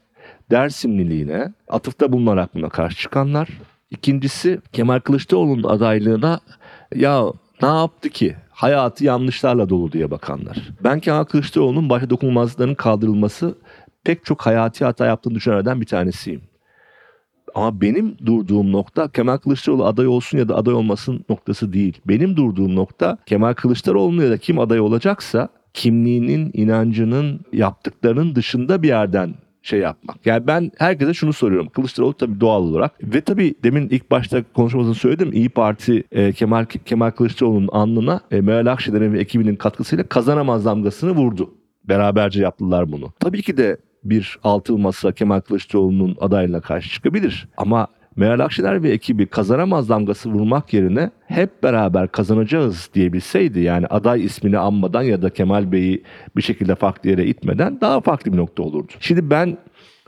Dersimliliğine 0.50 1.52
atıfta 1.68 2.12
bulunarak 2.12 2.54
buna 2.54 2.68
karşı 2.68 2.96
çıkanlar. 2.96 3.48
İkincisi 3.90 4.60
Kemal 4.72 5.00
Kılıçdaroğlu'nun 5.00 5.62
adaylığına 5.62 6.40
ya 6.94 7.24
ne 7.62 7.68
yaptı 7.68 8.08
ki? 8.08 8.36
Hayatı 8.50 9.04
yanlışlarla 9.04 9.68
dolu 9.68 9.92
diye 9.92 10.10
bakanlar. 10.10 10.58
Ben 10.84 11.00
Kemal 11.00 11.24
Kılıçdaroğlu'nun 11.24 11.88
başta 11.88 12.10
dokunulmazlıkların 12.10 12.74
kaldırılması 12.74 13.54
pek 14.04 14.24
çok 14.24 14.46
hayati 14.46 14.84
hata 14.84 15.06
yaptığını 15.06 15.34
düşünenlerden 15.34 15.80
bir 15.80 15.86
tanesiyim. 15.86 16.42
Ama 17.54 17.80
benim 17.80 18.16
durduğum 18.26 18.72
nokta 18.72 19.08
Kemal 19.08 19.36
Kılıçdaroğlu 19.36 19.84
aday 19.84 20.06
olsun 20.06 20.38
ya 20.38 20.48
da 20.48 20.56
aday 20.56 20.74
olmasın 20.74 21.24
noktası 21.28 21.72
değil. 21.72 22.00
Benim 22.06 22.36
durduğum 22.36 22.76
nokta 22.76 23.18
Kemal 23.26 23.54
Kılıçdaroğlu 23.54 24.22
ya 24.22 24.30
da 24.30 24.38
kim 24.38 24.58
aday 24.58 24.80
olacaksa 24.80 25.48
kimliğinin, 25.74 26.50
inancının, 26.54 27.40
yaptıklarının 27.52 28.34
dışında 28.34 28.82
bir 28.82 28.88
yerden 28.88 29.34
şey 29.62 29.80
yapmak. 29.80 30.26
Yani 30.26 30.46
ben 30.46 30.70
herkese 30.78 31.14
şunu 31.14 31.32
soruyorum. 31.32 31.68
Kılıçdaroğlu 31.68 32.14
tabii 32.14 32.40
doğal 32.40 32.62
olarak 32.62 32.92
ve 33.02 33.20
tabii 33.20 33.54
demin 33.62 33.88
ilk 33.88 34.10
başta 34.10 34.44
konuşmamızda 34.54 34.94
söyledim. 34.94 35.32
İyi 35.32 35.48
Parti 35.48 36.04
e, 36.12 36.32
Kemal 36.32 36.64
Kemal 36.64 37.10
Kılıçdaroğlu'nun 37.10 37.68
alnına 37.72 38.20
e, 38.30 38.40
Meral 38.40 38.72
Akşener'in 38.72 39.12
ve 39.12 39.20
ekibinin 39.20 39.56
katkısıyla 39.56 40.04
kazanamaz 40.04 40.64
damgasını 40.64 41.10
vurdu. 41.10 41.54
Beraberce 41.84 42.42
yaptılar 42.42 42.92
bunu. 42.92 43.12
Tabii 43.20 43.42
ki 43.42 43.56
de 43.56 43.76
bir 44.04 44.38
altılı 44.44 44.78
masa 44.78 45.12
Kemal 45.12 45.40
Kılıçdaroğlu'nun 45.40 46.16
adaylığına 46.20 46.60
karşı 46.60 46.90
çıkabilir. 46.90 47.48
Ama 47.56 47.88
Meral 48.16 48.40
Akşener 48.40 48.82
ve 48.82 48.90
ekibi 48.90 49.26
kazanamaz 49.26 49.88
damgası 49.88 50.30
vurmak 50.30 50.72
yerine 50.72 51.10
hep 51.26 51.62
beraber 51.62 52.08
kazanacağız 52.08 52.90
diyebilseydi 52.94 53.60
yani 53.60 53.86
aday 53.86 54.24
ismini 54.24 54.58
anmadan 54.58 55.02
ya 55.02 55.22
da 55.22 55.30
Kemal 55.30 55.72
Bey'i 55.72 56.02
bir 56.36 56.42
şekilde 56.42 56.74
farklı 56.74 57.10
yere 57.10 57.26
itmeden 57.26 57.80
daha 57.80 58.00
farklı 58.00 58.32
bir 58.32 58.36
nokta 58.36 58.62
olurdu. 58.62 58.92
Şimdi 59.00 59.30
ben 59.30 59.58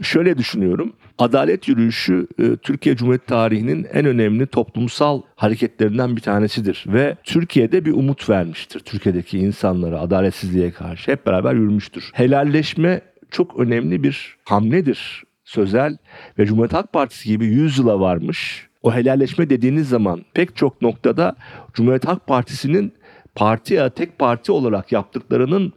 şöyle 0.03 0.39
düşünüyorum. 0.39 0.93
Adalet 1.19 1.69
yürüyüşü 1.69 2.27
e, 2.39 2.57
Türkiye 2.57 2.97
Cumhuriyeti 2.97 3.27
tarihinin 3.27 3.87
en 3.93 4.07
önemli 4.07 4.47
toplumsal 4.47 5.23
hareketlerinden 5.37 6.17
bir 6.17 6.21
tanesidir 6.21 6.85
ve 6.89 7.17
Türkiye'de 7.25 7.85
bir 7.85 7.93
umut 7.93 8.31
vermiştir. 8.31 8.81
Türkiye'deki 8.81 9.39
insanlara 9.39 10.01
adaletsizliğe 10.01 10.71
karşı 10.71 11.13
hep 11.13 11.27
beraber 11.27 11.55
yürümüştür. 11.55 12.11
Helalleşme 12.13 13.01
çok 13.31 13.61
önemli 13.61 14.03
bir 14.03 14.37
hamledir 14.45 15.25
sözel 15.45 15.97
ve 16.39 16.47
Cumhuriyet 16.47 16.73
Halk 16.73 16.93
Partisi 16.93 17.29
gibi 17.29 17.47
100 17.47 17.79
yıla 17.79 18.01
varmış. 18.01 18.69
O 18.83 18.95
helalleşme 18.95 19.51
dediğiniz 19.51 19.89
zaman 19.89 20.25
pek 20.35 20.57
çok 20.57 20.83
noktada 20.83 21.37
Cumhuriyet 21.75 22.07
Halk 22.07 22.27
Partisi'nin 22.27 22.93
parti 23.35 23.75
ya 23.75 23.91
tek 23.91 24.19
parti 24.19 24.53
olarak 24.53 24.93
yaptıklarının 24.93 25.73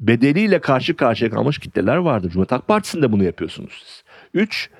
bedeliyle 0.00 0.58
karşı 0.58 0.96
karşıya 0.96 1.30
kalmış 1.30 1.58
kitleler 1.58 1.96
vardır. 1.96 2.30
Cumhuriyet 2.30 2.52
Halk 2.52 2.68
Partisi'nde 2.68 3.12
bunu 3.12 3.24
yapıyorsunuz 3.24 3.82
siz. 3.84 4.04
Üç, 4.34 4.70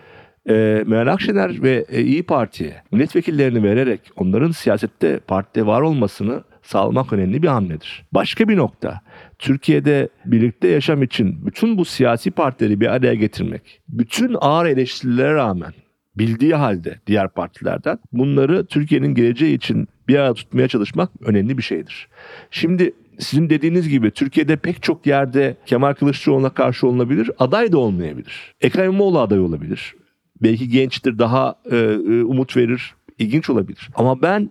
e, 0.48 0.82
Meral 0.86 1.12
Akşener 1.12 1.62
ve 1.62 1.84
e, 1.88 2.02
İyi 2.02 2.22
Parti'ye 2.22 2.82
milletvekillerini 2.92 3.62
vererek 3.62 4.00
onların 4.16 4.50
siyasette 4.50 5.18
partide 5.18 5.66
var 5.66 5.80
olmasını 5.80 6.44
sağlamak 6.62 7.12
önemli 7.12 7.42
bir 7.42 7.48
hamledir. 7.48 8.04
Başka 8.12 8.48
bir 8.48 8.56
nokta, 8.56 9.00
Türkiye'de 9.44 10.08
birlikte 10.24 10.68
yaşam 10.68 11.02
için 11.02 11.46
bütün 11.46 11.78
bu 11.78 11.84
siyasi 11.84 12.30
partileri 12.30 12.80
bir 12.80 12.86
araya 12.86 13.14
getirmek, 13.14 13.80
bütün 13.88 14.36
ağır 14.40 14.66
eleştirilere 14.66 15.34
rağmen 15.34 15.72
bildiği 16.16 16.54
halde 16.54 17.00
diğer 17.06 17.28
partilerden 17.28 17.98
bunları 18.12 18.66
Türkiye'nin 18.66 19.14
geleceği 19.14 19.54
için 19.54 19.88
bir 20.08 20.16
arada 20.16 20.34
tutmaya 20.34 20.68
çalışmak 20.68 21.10
önemli 21.20 21.58
bir 21.58 21.62
şeydir. 21.62 22.08
Şimdi 22.50 22.92
sizin 23.18 23.50
dediğiniz 23.50 23.88
gibi 23.88 24.10
Türkiye'de 24.10 24.56
pek 24.56 24.82
çok 24.82 25.06
yerde 25.06 25.56
Kemal 25.66 25.94
Kılıçdaroğlu'na 25.94 26.50
karşı 26.50 26.86
olunabilir, 26.86 27.30
aday 27.38 27.72
da 27.72 27.78
olmayabilir. 27.78 28.54
Ekrem 28.60 28.84
İmamoğlu 28.84 29.20
aday 29.20 29.40
olabilir. 29.40 29.94
Belki 30.42 30.68
gençtir, 30.68 31.18
daha 31.18 31.54
e, 31.70 31.76
e, 31.76 32.22
umut 32.22 32.56
verir, 32.56 32.94
ilginç 33.18 33.50
olabilir. 33.50 33.88
Ama 33.94 34.22
ben 34.22 34.50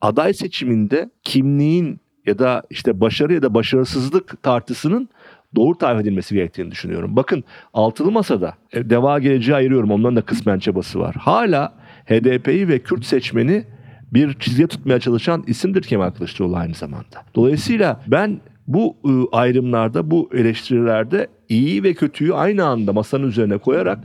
aday 0.00 0.34
seçiminde 0.34 1.10
kimliğin 1.22 2.00
ya 2.30 2.38
da 2.38 2.62
işte 2.70 3.00
başarı 3.00 3.34
ya 3.34 3.42
da 3.42 3.54
başarısızlık 3.54 4.42
tartısının 4.42 5.08
doğru 5.54 5.78
tarif 5.78 6.00
edilmesi 6.00 6.34
gerektiğini 6.34 6.70
düşünüyorum. 6.70 7.16
Bakın 7.16 7.44
altılı 7.74 8.10
masada 8.10 8.54
e, 8.72 8.90
deva 8.90 9.18
geleceği 9.18 9.54
ayırıyorum. 9.54 9.90
Onların 9.90 10.16
da 10.16 10.22
kısmen 10.22 10.58
çabası 10.58 11.00
var. 11.00 11.14
Hala 11.14 11.72
HDP'yi 12.06 12.68
ve 12.68 12.78
Kürt 12.78 13.04
seçmeni 13.04 13.64
bir 14.12 14.34
çizgiye 14.34 14.68
tutmaya 14.68 15.00
çalışan 15.00 15.44
isimdir 15.46 15.82
Kemal 15.82 16.10
Kılıçdaroğlu 16.10 16.56
aynı 16.56 16.74
zamanda. 16.74 17.24
Dolayısıyla 17.34 18.00
ben 18.06 18.40
bu 18.66 18.96
ıı, 19.06 19.26
ayrımlarda, 19.32 20.10
bu 20.10 20.30
eleştirilerde 20.34 21.26
iyi 21.48 21.82
ve 21.82 21.94
kötüyü 21.94 22.34
aynı 22.34 22.64
anda 22.64 22.92
masanın 22.92 23.28
üzerine 23.28 23.58
koyarak 23.58 23.98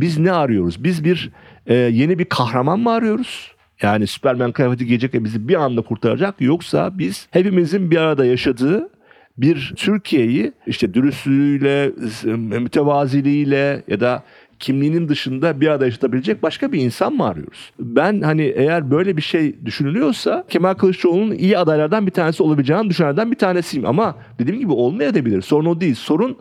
biz 0.00 0.18
ne 0.18 0.32
arıyoruz? 0.32 0.84
Biz 0.84 1.04
bir 1.04 1.30
e, 1.66 1.74
yeni 1.74 2.18
bir 2.18 2.24
kahraman 2.24 2.80
mı 2.80 2.90
arıyoruz? 2.90 3.53
Yani 3.82 4.06
Süpermen 4.06 4.52
kıyafeti 4.52 4.86
giyecek 4.86 5.14
ve 5.14 5.24
bizi 5.24 5.48
bir 5.48 5.54
anda 5.54 5.82
kurtaracak. 5.82 6.34
Yoksa 6.40 6.98
biz 6.98 7.28
hepimizin 7.30 7.90
bir 7.90 7.96
arada 7.96 8.24
yaşadığı 8.24 8.88
bir 9.38 9.72
Türkiye'yi 9.76 10.52
işte 10.66 10.94
dürüstlüğüyle, 10.94 11.92
mütevaziliğiyle 12.60 13.82
ya 13.88 14.00
da 14.00 14.22
kimliğinin 14.58 15.08
dışında 15.08 15.60
bir 15.60 15.68
arada 15.68 15.84
yaşatabilecek 15.84 16.42
başka 16.42 16.72
bir 16.72 16.80
insan 16.80 17.12
mı 17.12 17.26
arıyoruz? 17.26 17.72
Ben 17.80 18.20
hani 18.20 18.42
eğer 18.42 18.90
böyle 18.90 19.16
bir 19.16 19.22
şey 19.22 19.64
düşünülüyorsa 19.64 20.44
Kemal 20.48 20.74
Kılıçdaroğlu'nun 20.74 21.34
iyi 21.34 21.58
adaylardan 21.58 22.06
bir 22.06 22.12
tanesi 22.12 22.42
olabileceğini 22.42 22.90
düşünenlerden 22.90 23.30
bir 23.30 23.36
tanesiyim. 23.36 23.86
Ama 23.86 24.16
dediğim 24.38 24.60
gibi 24.60 24.72
olmayabilir. 24.72 25.42
Sorun 25.42 25.66
o 25.66 25.80
değil. 25.80 25.94
Sorun 25.94 26.36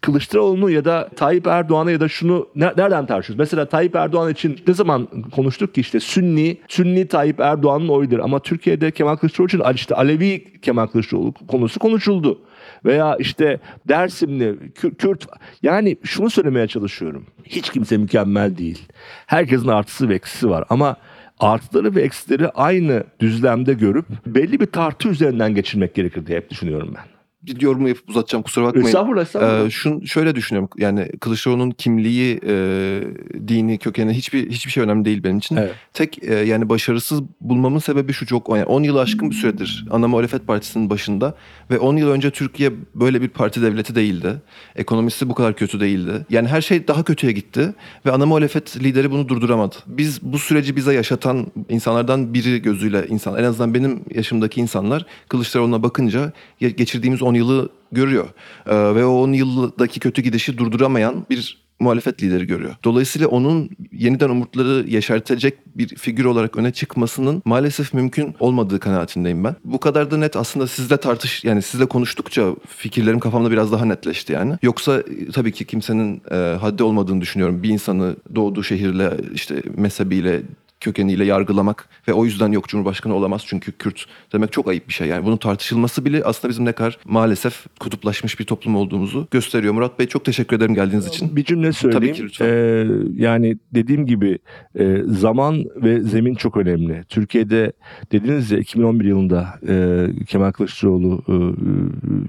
Kılıçdaroğlu'nu 0.00 0.70
ya 0.70 0.84
da 0.84 1.08
Tayyip 1.16 1.46
Erdoğan'a 1.46 1.90
ya 1.90 2.00
da 2.00 2.08
şunu 2.08 2.48
nereden 2.56 3.06
tartışıyoruz? 3.06 3.38
Mesela 3.38 3.68
Tayyip 3.68 3.96
Erdoğan 3.96 4.32
için 4.32 4.60
ne 4.68 4.74
zaman 4.74 5.08
konuştuk 5.34 5.74
ki 5.74 5.80
işte 5.80 6.00
Sünni, 6.00 6.58
Sünni 6.68 7.08
Tayyip 7.08 7.40
Erdoğan'ın 7.40 7.88
oyudur. 7.88 8.18
Ama 8.18 8.38
Türkiye'de 8.38 8.90
Kemal 8.90 9.16
Kılıçdaroğlu 9.16 9.48
için 9.48 9.62
işte 9.74 9.94
Alevi 9.94 10.60
Kemal 10.60 10.86
Kılıçdaroğlu 10.86 11.34
konusu 11.48 11.80
konuşuldu. 11.80 12.40
Veya 12.84 13.16
işte 13.16 13.60
Dersimli, 13.88 14.72
Kürt 14.74 15.26
yani 15.62 15.96
şunu 16.02 16.30
söylemeye 16.30 16.66
çalışıyorum. 16.66 17.26
Hiç 17.44 17.70
kimse 17.70 17.96
mükemmel 17.96 18.58
değil. 18.58 18.88
Herkesin 19.26 19.68
artısı 19.68 20.08
ve 20.08 20.14
eksisi 20.14 20.50
var 20.50 20.64
ama 20.68 20.96
artıları 21.40 21.94
ve 21.94 22.02
eksileri 22.02 22.48
aynı 22.48 23.04
düzlemde 23.20 23.74
görüp 23.74 24.06
belli 24.26 24.60
bir 24.60 24.66
tartı 24.66 25.08
üzerinden 25.08 25.54
geçirmek 25.54 25.94
gerekir 25.94 26.26
diye 26.26 26.38
hep 26.38 26.50
düşünüyorum 26.50 26.94
ben 26.96 27.17
bir 27.56 27.60
yorum 27.60 27.86
yapıp 27.86 28.08
uzatacağım 28.08 28.42
kusura 28.42 28.64
bakmayın. 28.64 28.86
Estağfurullah 28.86 29.22
estağfurullah. 29.22 29.66
Ee, 29.66 29.70
şun, 29.70 30.04
şöyle 30.04 30.34
düşünüyorum 30.34 30.70
yani 30.78 31.08
Kılıçdaroğlu'nun 31.20 31.70
kimliği, 31.70 32.40
e, 32.46 33.00
dini, 33.48 33.78
kökeni 33.78 34.12
hiçbir 34.12 34.50
hiçbir 34.50 34.70
şey 34.70 34.82
önemli 34.82 35.04
değil 35.04 35.24
benim 35.24 35.38
için. 35.38 35.56
Evet. 35.56 35.74
Tek 35.92 36.22
e, 36.22 36.34
yani 36.34 36.68
başarısız 36.68 37.22
bulmamın 37.40 37.78
sebebi 37.78 38.12
şu 38.12 38.26
çok 38.26 38.48
yani 38.48 38.64
10 38.64 38.82
yılı 38.82 39.00
aşkın 39.00 39.30
bir 39.30 39.34
süredir 39.34 39.86
ana 39.90 40.08
muhalefet 40.08 40.46
partisinin 40.46 40.90
başında 40.90 41.34
ve 41.70 41.78
10 41.78 41.96
yıl 41.96 42.08
önce 42.08 42.30
Türkiye 42.30 42.72
böyle 42.94 43.22
bir 43.22 43.28
parti 43.28 43.62
devleti 43.62 43.94
değildi. 43.94 44.34
Ekonomisi 44.76 45.28
bu 45.28 45.34
kadar 45.34 45.54
kötü 45.54 45.80
değildi. 45.80 46.26
Yani 46.30 46.48
her 46.48 46.60
şey 46.60 46.88
daha 46.88 47.04
kötüye 47.04 47.32
gitti 47.32 47.74
ve 48.06 48.12
ana 48.12 48.26
muhalefet 48.26 48.82
lideri 48.82 49.10
bunu 49.10 49.28
durduramadı. 49.28 49.76
Biz 49.86 50.22
bu 50.22 50.38
süreci 50.38 50.76
bize 50.76 50.94
yaşatan 50.94 51.46
insanlardan 51.68 52.34
biri 52.34 52.62
gözüyle 52.62 53.06
insan 53.08 53.38
en 53.38 53.44
azından 53.44 53.74
benim 53.74 54.00
yaşımdaki 54.14 54.60
insanlar 54.60 55.06
Kılıçdaroğlu'na 55.28 55.82
bakınca 55.82 56.32
geçirdiğimiz 56.60 57.22
10 57.22 57.34
yılı 57.38 57.68
görüyor. 57.92 58.28
Ee, 58.66 58.74
ve 58.74 59.04
o 59.04 59.10
10 59.10 59.32
yıldaki 59.32 60.00
kötü 60.00 60.22
gidişi 60.22 60.58
durduramayan 60.58 61.26
bir 61.30 61.68
muhalefet 61.80 62.22
lideri 62.22 62.46
görüyor. 62.46 62.74
Dolayısıyla 62.84 63.28
onun 63.28 63.70
yeniden 63.92 64.28
umutları 64.28 64.84
yeşertecek 64.88 65.54
bir 65.76 65.88
figür 65.88 66.24
olarak 66.24 66.56
öne 66.56 66.72
çıkmasının 66.72 67.42
maalesef 67.44 67.94
mümkün 67.94 68.34
olmadığı 68.40 68.80
kanaatindeyim 68.80 69.44
ben. 69.44 69.56
Bu 69.64 69.80
kadar 69.80 70.10
da 70.10 70.16
net 70.16 70.36
aslında 70.36 70.66
sizle 70.66 70.96
tartış 70.96 71.44
yani 71.44 71.62
sizle 71.62 71.86
konuştukça 71.86 72.54
fikirlerim 72.66 73.20
kafamda 73.20 73.50
biraz 73.50 73.72
daha 73.72 73.84
netleşti 73.84 74.32
yani. 74.32 74.58
Yoksa 74.62 75.00
e, 75.00 75.30
tabii 75.32 75.52
ki 75.52 75.64
kimsenin 75.64 76.22
e, 76.30 76.34
haddi 76.34 76.82
olmadığını 76.82 77.20
düşünüyorum. 77.20 77.62
Bir 77.62 77.68
insanı 77.68 78.16
doğduğu 78.34 78.62
şehirle 78.62 79.16
işte 79.34 79.62
mezhebiyle 79.76 80.42
kökeniyle 80.80 81.24
yargılamak 81.24 81.88
ve 82.08 82.12
o 82.12 82.24
yüzden 82.24 82.52
yok 82.52 82.68
Cumhurbaşkanı 82.68 83.14
olamaz 83.14 83.42
çünkü 83.46 83.72
Kürt 83.72 84.04
demek 84.32 84.52
çok 84.52 84.68
ayıp 84.68 84.88
bir 84.88 84.92
şey. 84.92 85.08
Yani 85.08 85.24
bunun 85.24 85.36
tartışılması 85.36 86.04
bile 86.04 86.24
aslında 86.24 86.50
bizim 86.50 86.64
ne 86.64 86.72
kadar 86.72 86.98
maalesef 87.04 87.66
kutuplaşmış 87.80 88.40
bir 88.40 88.44
toplum 88.44 88.76
olduğumuzu 88.76 89.28
gösteriyor. 89.30 89.74
Murat 89.74 89.98
Bey 89.98 90.06
çok 90.06 90.24
teşekkür 90.24 90.56
ederim 90.56 90.74
geldiğiniz 90.74 91.06
için. 91.06 91.36
Bir 91.36 91.44
cümle 91.44 91.72
söyleyeyim. 91.72 92.02
Tabii 92.02 92.16
ki 92.16 92.24
lütfen. 92.24 92.46
Ee, 92.46 92.86
yani 93.16 93.58
dediğim 93.74 94.06
gibi 94.06 94.38
e, 94.78 95.02
zaman 95.06 95.64
ve 95.76 96.00
zemin 96.00 96.34
çok 96.34 96.56
önemli. 96.56 97.04
Türkiye'de 97.08 97.72
dediğiniz 98.12 98.50
ya 98.50 98.58
2011 98.58 99.04
yılında 99.04 99.48
e, 99.68 100.06
Kemal 100.24 100.52
Kılıçdaroğlu 100.52 101.22
e, 101.28 101.36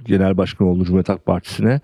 genel 0.05 0.37
başkan 0.37 0.67
oldu 0.67 0.83
Cumhuriyet 0.83 1.09
Halk 1.09 1.25
Partisi'ne 1.25 1.81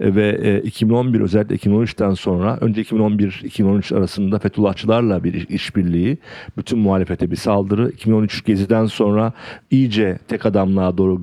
e, 0.00 0.14
ve 0.14 0.40
e, 0.42 0.60
2011 0.60 1.20
özellikle 1.20 1.56
2013'ten 1.56 2.14
sonra 2.14 2.58
önce 2.60 2.82
2011-2013 2.82 3.96
arasında 3.96 4.38
Fethullahçılarla 4.38 5.24
bir 5.24 5.48
işbirliği 5.48 6.03
siyasetsizliği 6.04 6.18
bütün 6.56 6.78
muhalefete 6.78 7.30
bir 7.30 7.36
saldırı. 7.36 7.90
2013 7.90 8.44
Gezi'den 8.44 8.86
sonra 8.86 9.32
iyice 9.70 10.18
tek 10.28 10.46
adamlığa 10.46 10.98
doğru 10.98 11.20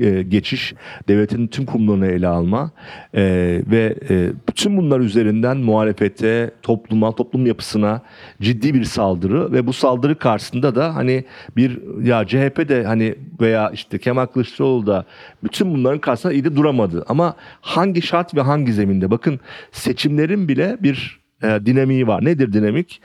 e, 0.00 0.22
geçiş, 0.22 0.74
devletin 1.08 1.46
tüm 1.46 1.66
kurumlarını 1.66 2.06
ele 2.06 2.28
alma 2.28 2.70
e, 3.14 3.22
ve 3.70 3.94
e, 4.10 4.30
bütün 4.48 4.76
bunlar 4.76 5.00
üzerinden 5.00 5.56
muhalefete, 5.56 6.50
topluma, 6.62 7.12
toplum 7.12 7.46
yapısına 7.46 8.02
ciddi 8.40 8.74
bir 8.74 8.84
saldırı 8.84 9.52
ve 9.52 9.66
bu 9.66 9.72
saldırı 9.72 10.18
karşısında 10.18 10.74
da 10.74 10.94
hani 10.94 11.24
bir 11.56 11.80
ya 12.02 12.26
CHP 12.26 12.68
de 12.68 12.84
hani 12.84 13.14
veya 13.40 13.70
işte 13.70 13.98
Kemal 13.98 14.26
Kılıçdaroğlu 14.26 14.86
da 14.86 15.04
bütün 15.42 15.74
bunların 15.74 15.98
karşısında 15.98 16.32
iyi 16.32 16.44
de 16.44 16.56
duramadı. 16.56 17.04
Ama 17.08 17.36
hangi 17.60 18.02
şart 18.02 18.34
ve 18.34 18.40
hangi 18.40 18.72
zeminde? 18.72 19.10
Bakın 19.10 19.40
seçimlerin 19.72 20.48
bile 20.48 20.76
bir 20.80 21.24
e, 21.44 21.66
dinamiği 21.66 22.06
var. 22.06 22.24
Nedir 22.24 22.52
dinamik? 22.52 23.00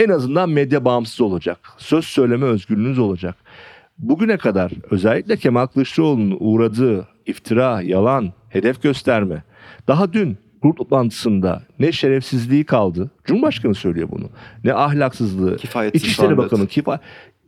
En 0.00 0.08
azından 0.08 0.50
medya 0.50 0.84
bağımsız 0.84 1.20
olacak. 1.20 1.58
Söz 1.78 2.04
söyleme 2.04 2.46
özgürlüğünüz 2.46 2.98
olacak. 2.98 3.34
Bugüne 3.98 4.36
kadar 4.36 4.72
özellikle 4.90 5.36
Kemal 5.36 5.66
Kılıçdaroğlu'nun 5.66 6.36
uğradığı 6.40 7.08
iftira, 7.26 7.82
yalan, 7.82 8.32
hedef 8.48 8.82
gösterme. 8.82 9.42
Daha 9.88 10.12
dün 10.12 10.38
grup 10.62 10.76
toplantısında 10.76 11.62
ne 11.78 11.92
şerefsizliği 11.92 12.64
kaldı. 12.64 13.10
Cumhurbaşkanı 13.24 13.74
söylüyor 13.74 14.08
bunu. 14.10 14.30
Ne 14.64 14.74
ahlaksızlığı. 14.74 15.56
Kifayetsiz 15.56 16.02
İçişleri 16.02 16.36
Bakanı 16.36 16.66
kifa. 16.66 17.00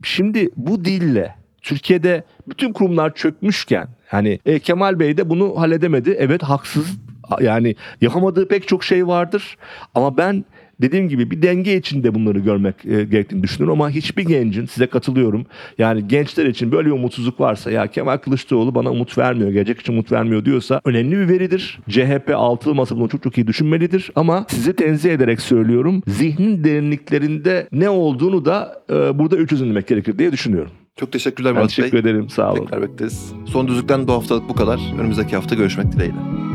Şimdi 0.03 0.49
bu 0.55 0.85
dille 0.85 1.35
Türkiye'de 1.61 2.23
bütün 2.47 2.73
kurumlar 2.73 3.13
çökmüşken 3.15 3.87
hani 4.07 4.39
e, 4.45 4.59
Kemal 4.59 4.99
Bey 4.99 5.17
de 5.17 5.29
bunu 5.29 5.59
halledemedi. 5.59 6.15
Evet 6.19 6.43
haksız. 6.43 6.97
Yani 7.41 7.75
yapamadığı 8.01 8.47
pek 8.47 8.67
çok 8.67 8.83
şey 8.83 9.07
vardır. 9.07 9.57
Ama 9.95 10.17
ben 10.17 10.45
dediğim 10.83 11.09
gibi 11.09 11.31
bir 11.31 11.41
denge 11.41 11.77
içinde 11.77 12.15
bunları 12.15 12.39
görmek 12.39 12.75
e, 12.85 13.03
gerektiğini 13.03 13.43
düşünüyorum 13.43 13.81
ama 13.81 13.89
hiçbir 13.89 14.23
gencin 14.25 14.65
size 14.65 14.87
katılıyorum. 14.87 15.45
Yani 15.77 16.07
gençler 16.07 16.45
için 16.45 16.71
böyle 16.71 16.87
bir 16.87 16.91
umutsuzluk 16.91 17.39
varsa 17.39 17.71
ya 17.71 17.87
Kemal 17.87 18.17
Kılıçdaroğlu 18.17 18.75
bana 18.75 18.91
umut 18.91 19.17
vermiyor, 19.17 19.51
gelecek 19.51 19.79
için 19.79 19.93
umut 19.93 20.11
vermiyor 20.11 20.45
diyorsa 20.45 20.81
önemli 20.85 21.11
bir 21.17 21.29
veridir. 21.29 21.79
CHP 21.89 22.31
altılı 22.35 22.75
masa 22.75 22.95
bunu 22.95 23.09
çok 23.09 23.23
çok 23.23 23.37
iyi 23.37 23.47
düşünmelidir 23.47 24.11
ama 24.15 24.45
sizi 24.49 24.75
tenzih 24.75 25.11
ederek 25.11 25.41
söylüyorum. 25.41 26.03
Zihnin 26.07 26.63
derinliklerinde 26.63 27.67
ne 27.71 27.89
olduğunu 27.89 28.45
da 28.45 28.83
e, 28.89 29.19
burada 29.19 29.37
üç 29.37 29.49
çözümlemek 29.49 29.87
gerekir 29.87 30.19
diye 30.19 30.31
düşünüyorum. 30.31 30.71
Çok 30.95 31.11
teşekkürler 31.11 31.51
Ben 31.51 31.59
Murat 31.59 31.69
teşekkür 31.75 31.93
Bey. 31.93 31.99
ederim. 31.99 32.29
Sağ 32.29 32.53
olun. 32.53 32.65
Tekrar 32.65 32.81
bekleriz. 32.81 33.33
Son 33.45 33.67
düzlükten 33.67 34.07
bu 34.07 34.13
haftalık 34.13 34.49
bu 34.49 34.53
kadar. 34.55 34.79
Önümüzdeki 34.99 35.35
hafta 35.35 35.55
görüşmek 35.55 35.91
dileğiyle. 35.91 36.52